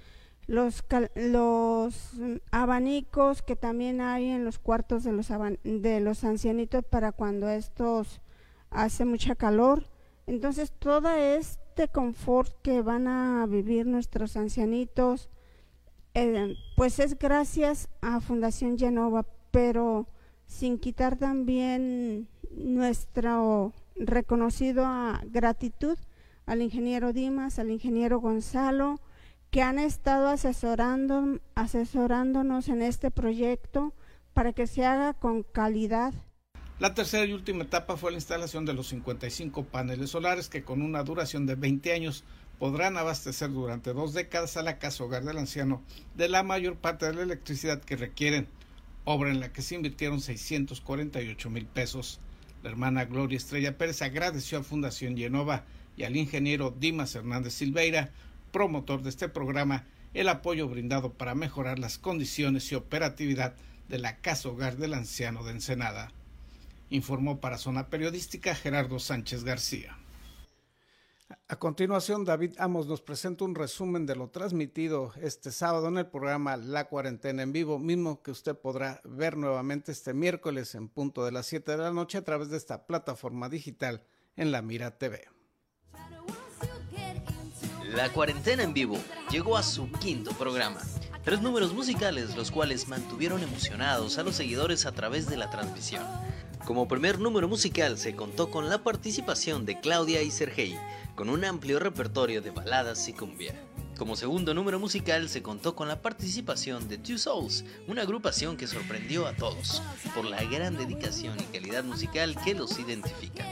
los, 0.48 0.82
los 1.14 2.12
abanicos 2.50 3.42
que 3.42 3.54
también 3.54 4.00
hay 4.00 4.30
en 4.30 4.44
los 4.44 4.58
cuartos 4.58 5.04
de 5.04 5.12
los, 5.12 5.28
de 5.62 6.00
los 6.00 6.24
ancianitos 6.24 6.84
para 6.84 7.12
cuando 7.12 7.48
estos 7.48 8.20
hace 8.70 9.04
mucha 9.04 9.36
calor. 9.36 9.84
Entonces, 10.26 10.72
todo 10.72 11.10
este 11.10 11.88
confort 11.88 12.52
que 12.62 12.80
van 12.80 13.06
a 13.06 13.46
vivir 13.46 13.86
nuestros 13.86 14.36
ancianitos, 14.36 15.28
eh, 16.14 16.56
pues 16.76 16.98
es 16.98 17.18
gracias 17.18 17.88
a 18.00 18.20
Fundación 18.20 18.78
Genova, 18.78 19.26
pero 19.50 20.08
sin 20.46 20.78
quitar 20.78 21.18
también 21.18 22.26
nuestro 22.50 23.74
reconocido 23.96 24.86
gratitud 25.26 25.98
al 26.46 26.62
ingeniero 26.62 27.12
Dimas, 27.12 27.58
al 27.58 27.70
ingeniero 27.70 28.20
Gonzalo, 28.20 28.98
que 29.50 29.62
han 29.62 29.78
estado 29.78 30.28
asesorándonos 30.28 32.68
en 32.68 32.82
este 32.82 33.10
proyecto 33.10 33.94
para 34.34 34.52
que 34.52 34.66
se 34.66 34.84
haga 34.84 35.14
con 35.14 35.42
calidad. 35.42 36.12
La 36.78 36.94
tercera 36.94 37.24
y 37.24 37.32
última 37.32 37.64
etapa 37.64 37.96
fue 37.96 38.12
la 38.12 38.18
instalación 38.18 38.64
de 38.64 38.72
los 38.72 38.88
55 38.88 39.64
paneles 39.64 40.10
solares 40.10 40.48
que 40.48 40.62
con 40.62 40.82
una 40.82 41.02
duración 41.02 41.44
de 41.44 41.56
20 41.56 41.92
años 41.92 42.24
podrán 42.58 42.96
abastecer 42.96 43.50
durante 43.50 43.92
dos 43.92 44.14
décadas 44.14 44.56
a 44.56 44.62
la 44.62 44.78
casa 44.78 45.02
hogar 45.02 45.24
del 45.24 45.38
anciano 45.38 45.82
de 46.14 46.28
la 46.28 46.42
mayor 46.42 46.76
parte 46.76 47.06
de 47.06 47.14
la 47.14 47.22
electricidad 47.22 47.82
que 47.82 47.96
requieren, 47.96 48.48
obra 49.04 49.30
en 49.30 49.40
la 49.40 49.52
que 49.52 49.62
se 49.62 49.74
invirtieron 49.74 50.20
648 50.20 51.50
mil 51.50 51.66
pesos. 51.66 52.20
La 52.62 52.70
hermana 52.70 53.06
Gloria 53.06 53.36
Estrella 53.36 53.78
Pérez 53.78 54.02
agradeció 54.02 54.58
a 54.58 54.62
Fundación 54.62 55.16
Genova 55.16 55.64
y 55.96 56.04
al 56.04 56.16
ingeniero 56.16 56.74
Dimas 56.78 57.14
Hernández 57.14 57.54
Silveira 57.54 58.12
promotor 58.58 59.02
de 59.02 59.10
este 59.10 59.28
programa 59.28 59.86
el 60.14 60.28
apoyo 60.28 60.66
brindado 60.66 61.12
para 61.12 61.36
mejorar 61.36 61.78
las 61.78 61.96
condiciones 61.96 62.72
y 62.72 62.74
operatividad 62.74 63.54
de 63.88 63.98
la 63.98 64.16
Casa 64.16 64.48
Hogar 64.48 64.78
del 64.78 64.94
Anciano 64.94 65.44
de 65.44 65.52
Ensenada. 65.52 66.10
Informó 66.90 67.38
para 67.38 67.56
Zona 67.56 67.88
Periodística 67.88 68.56
Gerardo 68.56 68.98
Sánchez 68.98 69.44
García. 69.44 69.96
A 71.46 71.54
continuación, 71.60 72.24
David 72.24 72.54
Amos 72.58 72.88
nos 72.88 73.00
presenta 73.00 73.44
un 73.44 73.54
resumen 73.54 74.06
de 74.06 74.16
lo 74.16 74.28
transmitido 74.30 75.12
este 75.22 75.52
sábado 75.52 75.86
en 75.86 75.98
el 75.98 76.06
programa 76.08 76.56
La 76.56 76.88
Cuarentena 76.88 77.44
en 77.44 77.52
Vivo, 77.52 77.78
mismo 77.78 78.24
que 78.24 78.32
usted 78.32 78.56
podrá 78.58 79.00
ver 79.04 79.36
nuevamente 79.36 79.92
este 79.92 80.14
miércoles 80.14 80.74
en 80.74 80.88
punto 80.88 81.24
de 81.24 81.30
las 81.30 81.46
7 81.46 81.70
de 81.70 81.78
la 81.78 81.92
noche 81.92 82.18
a 82.18 82.24
través 82.24 82.48
de 82.50 82.56
esta 82.56 82.88
plataforma 82.88 83.48
digital 83.48 84.02
en 84.34 84.50
La 84.50 84.62
Mira 84.62 84.98
TV. 84.98 85.28
La 87.94 88.10
Cuarentena 88.10 88.62
en 88.62 88.74
Vivo 88.74 88.98
llegó 89.30 89.56
a 89.56 89.62
su 89.62 89.90
quinto 89.90 90.32
programa. 90.32 90.80
Tres 91.24 91.40
números 91.40 91.72
musicales 91.72 92.36
los 92.36 92.50
cuales 92.50 92.86
mantuvieron 92.86 93.42
emocionados 93.42 94.18
a 94.18 94.22
los 94.22 94.36
seguidores 94.36 94.84
a 94.84 94.92
través 94.92 95.28
de 95.28 95.38
la 95.38 95.48
transmisión. 95.48 96.04
Como 96.66 96.86
primer 96.86 97.18
número 97.18 97.48
musical 97.48 97.96
se 97.96 98.14
contó 98.14 98.50
con 98.50 98.68
la 98.68 98.84
participación 98.84 99.64
de 99.64 99.80
Claudia 99.80 100.22
y 100.22 100.30
Sergei, 100.30 100.78
con 101.14 101.30
un 101.30 101.46
amplio 101.46 101.78
repertorio 101.78 102.42
de 102.42 102.50
baladas 102.50 103.08
y 103.08 103.14
cumbia. 103.14 103.54
Como 103.96 104.16
segundo 104.16 104.52
número 104.52 104.78
musical 104.78 105.28
se 105.30 105.42
contó 105.42 105.74
con 105.74 105.88
la 105.88 106.02
participación 106.02 106.88
de 106.88 106.98
Two 106.98 107.16
Souls, 107.16 107.64
una 107.88 108.02
agrupación 108.02 108.58
que 108.58 108.66
sorprendió 108.66 109.26
a 109.26 109.34
todos 109.34 109.82
por 110.14 110.26
la 110.26 110.44
gran 110.44 110.76
dedicación 110.76 111.38
y 111.40 111.44
calidad 111.44 111.84
musical 111.84 112.36
que 112.44 112.54
los 112.54 112.78
identifica. 112.78 113.44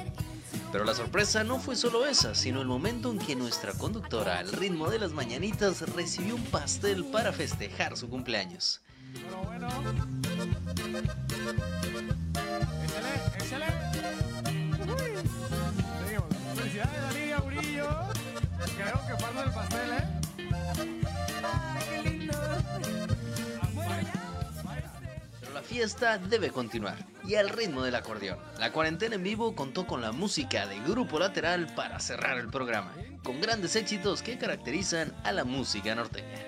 Pero 0.77 0.85
la 0.85 0.95
sorpresa 0.95 1.43
no 1.43 1.59
fue 1.59 1.75
solo 1.75 2.05
esa, 2.05 2.35
sino 2.35 2.61
el 2.61 2.67
momento 2.67 3.11
en 3.11 3.19
que 3.19 3.35
nuestra 3.35 3.73
conductora, 3.73 4.39
al 4.39 4.53
ritmo 4.53 4.91
de 4.91 4.99
las 4.99 5.13
mañanitas, 5.13 5.81
recibió 5.95 6.35
un 6.35 6.45
pastel 6.45 7.07
para 7.07 7.33
festejar 7.33 7.97
su 7.97 8.11
cumpleaños. 8.11 8.83
Fiesta 25.77 26.17
debe 26.17 26.49
continuar 26.49 26.97
y 27.29 27.35
al 27.35 27.51
ritmo 27.51 27.83
del 27.83 27.97
acordeón. 27.97 28.39
La 28.59 28.73
cuarentena 28.73 29.17
en 29.17 29.23
vivo 29.23 29.55
contó 29.55 29.87
con 29.87 30.01
la 30.01 30.11
música 30.11 30.67
de 30.67 30.81
Grupo 30.81 31.19
Lateral 31.19 31.67
para 31.75 32.01
cerrar 32.01 32.39
el 32.39 32.49
programa, 32.49 32.95
con 33.23 33.43
grandes 33.43 33.77
éxitos 33.77 34.23
que 34.23 34.39
caracterizan 34.39 35.13
a 35.23 35.33
la 35.33 35.45
música 35.45 35.95
norteña. 35.95 36.39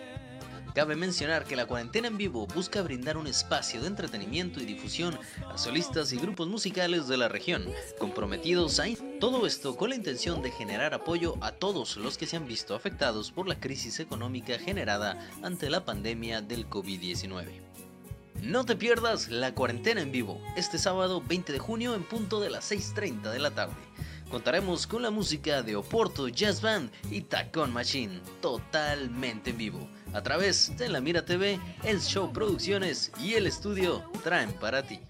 Cabe 0.75 0.97
mencionar 0.97 1.45
que 1.45 1.57
la 1.57 1.67
cuarentena 1.67 2.09
en 2.09 2.17
vivo 2.17 2.47
busca 2.47 2.81
brindar 2.81 3.19
un 3.19 3.27
espacio 3.27 3.83
de 3.83 3.89
entretenimiento 3.89 4.61
y 4.61 4.65
difusión 4.65 5.19
a 5.47 5.59
solistas 5.59 6.11
y 6.15 6.17
grupos 6.17 6.49
musicales 6.49 7.07
de 7.07 7.19
la 7.19 7.29
región, 7.29 7.67
comprometidos 7.99 8.81
a 8.81 8.87
todo 9.21 9.47
esto 9.47 9.77
con 9.77 9.91
la 9.91 9.97
intención 9.97 10.41
de 10.41 10.53
generar 10.53 10.95
apoyo 10.95 11.37
a 11.43 11.53
todos 11.53 11.99
los 11.99 12.17
que 12.17 12.27
se 12.27 12.39
han 12.39 12.49
visto 12.49 12.75
afectados 12.75 13.31
por 13.31 13.47
la 13.47 13.61
crisis 13.61 14.01
económica 14.01 14.59
generada 14.59 15.19
ante 15.43 15.69
la 15.69 15.85
pandemia 15.85 16.41
del 16.41 16.67
COVID-19. 16.71 17.68
No 18.43 18.65
te 18.65 18.77
pierdas 18.77 19.29
la 19.29 19.55
cuarentena 19.55 20.01
en 20.01 20.13
vivo 20.13 20.41
este 20.57 20.79
sábado 20.79 21.21
20 21.21 21.53
de 21.53 21.59
junio 21.59 21.95
en 21.95 22.05
punto 22.05 22.41
de 22.41 22.51
las 22.51 22.71
6.30 22.71 23.31
de 23.31 23.39
la 23.39 23.51
tarde. 23.51 23.75
Contaremos 24.31 24.87
con 24.87 25.03
la 25.03 25.11
música 25.11 25.63
de 25.63 25.75
Oporto 25.75 26.29
Jazz 26.29 26.61
Band 26.61 26.91
y 27.11 27.23
Tacon 27.23 27.73
Machine, 27.73 28.21
totalmente 28.41 29.51
en 29.51 29.59
vivo. 29.59 29.89
A 30.13 30.23
través 30.23 30.77
de 30.77 30.89
la 30.89 31.01
Mira 31.01 31.25
TV, 31.25 31.59
el 31.83 32.01
Show 32.01 32.33
Producciones 32.33 33.11
y 33.21 33.35
el 33.35 33.47
estudio 33.47 34.05
traen 34.23 34.53
para 34.53 34.83
ti. 34.83 35.01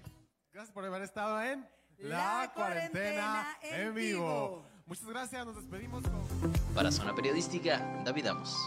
Gracias 0.51 0.73
por 0.73 0.85
haber 0.85 1.03
estado 1.03 1.41
en 1.41 1.67
La, 1.99 2.51
cuarentena, 2.55 3.57
en 3.61 3.93
vivo. 3.93 4.65
Muchas 4.85 5.05
gracias, 5.05 5.45
nos 5.45 5.55
despedimos 5.55 6.03
con... 6.03 6.53
Para 6.73 6.91
Zona 6.91 7.13
Periodística, 7.13 8.01
David 8.03 8.27
Amos. 8.27 8.57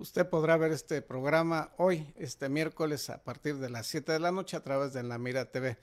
Usted 0.00 0.28
podrá 0.28 0.56
ver 0.56 0.70
este 0.70 1.02
programa 1.02 1.72
hoy, 1.76 2.14
este 2.16 2.48
miércoles, 2.48 3.10
a 3.10 3.24
partir 3.24 3.56
de 3.56 3.68
las 3.68 3.88
7 3.88 4.12
de 4.12 4.20
la 4.20 4.30
noche 4.30 4.56
a 4.56 4.62
través 4.62 4.92
de 4.92 5.02
La 5.02 5.18
Mira 5.18 5.50
TV. 5.50 5.76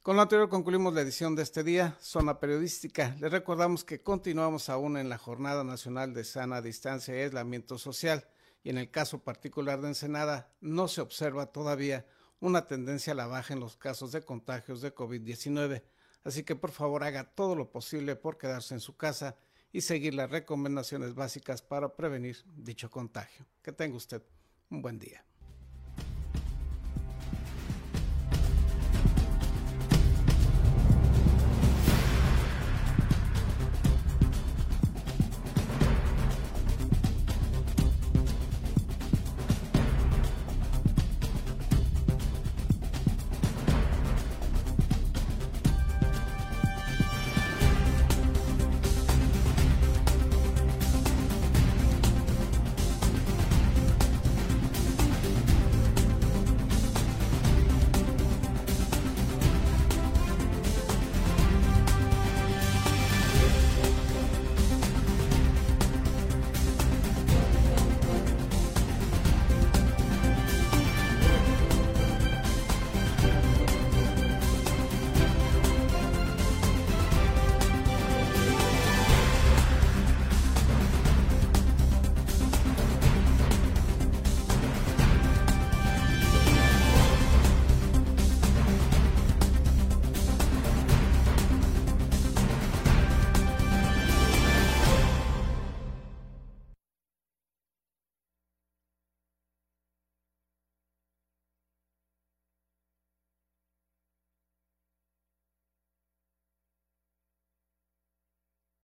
Con 0.00 0.14
lo 0.14 0.22
anterior 0.22 0.48
concluimos 0.48 0.94
la 0.94 1.00
edición 1.00 1.34
de 1.34 1.42
este 1.42 1.64
día, 1.64 1.96
Zona 2.00 2.38
Periodística. 2.38 3.16
Les 3.18 3.32
recordamos 3.32 3.82
que 3.82 4.00
continuamos 4.00 4.68
aún 4.68 4.96
en 4.96 5.08
la 5.08 5.18
Jornada 5.18 5.64
Nacional 5.64 6.14
de 6.14 6.22
Sana 6.22 6.62
Distancia 6.62 7.16
y 7.16 7.22
Aislamiento 7.22 7.78
Social 7.78 8.28
y 8.62 8.70
en 8.70 8.78
el 8.78 8.92
caso 8.92 9.24
particular 9.24 9.80
de 9.80 9.88
Ensenada 9.88 10.52
no 10.60 10.86
se 10.86 11.00
observa 11.00 11.46
todavía 11.46 12.06
una 12.38 12.68
tendencia 12.68 13.12
a 13.12 13.16
la 13.16 13.26
baja 13.26 13.54
en 13.54 13.60
los 13.60 13.76
casos 13.76 14.12
de 14.12 14.22
contagios 14.22 14.82
de 14.82 14.94
COVID-19. 14.94 15.82
Así 16.22 16.44
que 16.44 16.54
por 16.54 16.70
favor 16.70 17.02
haga 17.02 17.24
todo 17.24 17.56
lo 17.56 17.72
posible 17.72 18.14
por 18.14 18.38
quedarse 18.38 18.74
en 18.74 18.80
su 18.80 18.96
casa 18.96 19.34
y 19.78 19.80
seguir 19.80 20.12
las 20.12 20.28
recomendaciones 20.28 21.14
básicas 21.14 21.62
para 21.62 21.94
prevenir 21.94 22.36
dicho 22.56 22.90
contagio. 22.90 23.46
Que 23.62 23.70
tenga 23.70 23.96
usted 23.96 24.20
un 24.70 24.82
buen 24.82 24.98
día. 24.98 25.24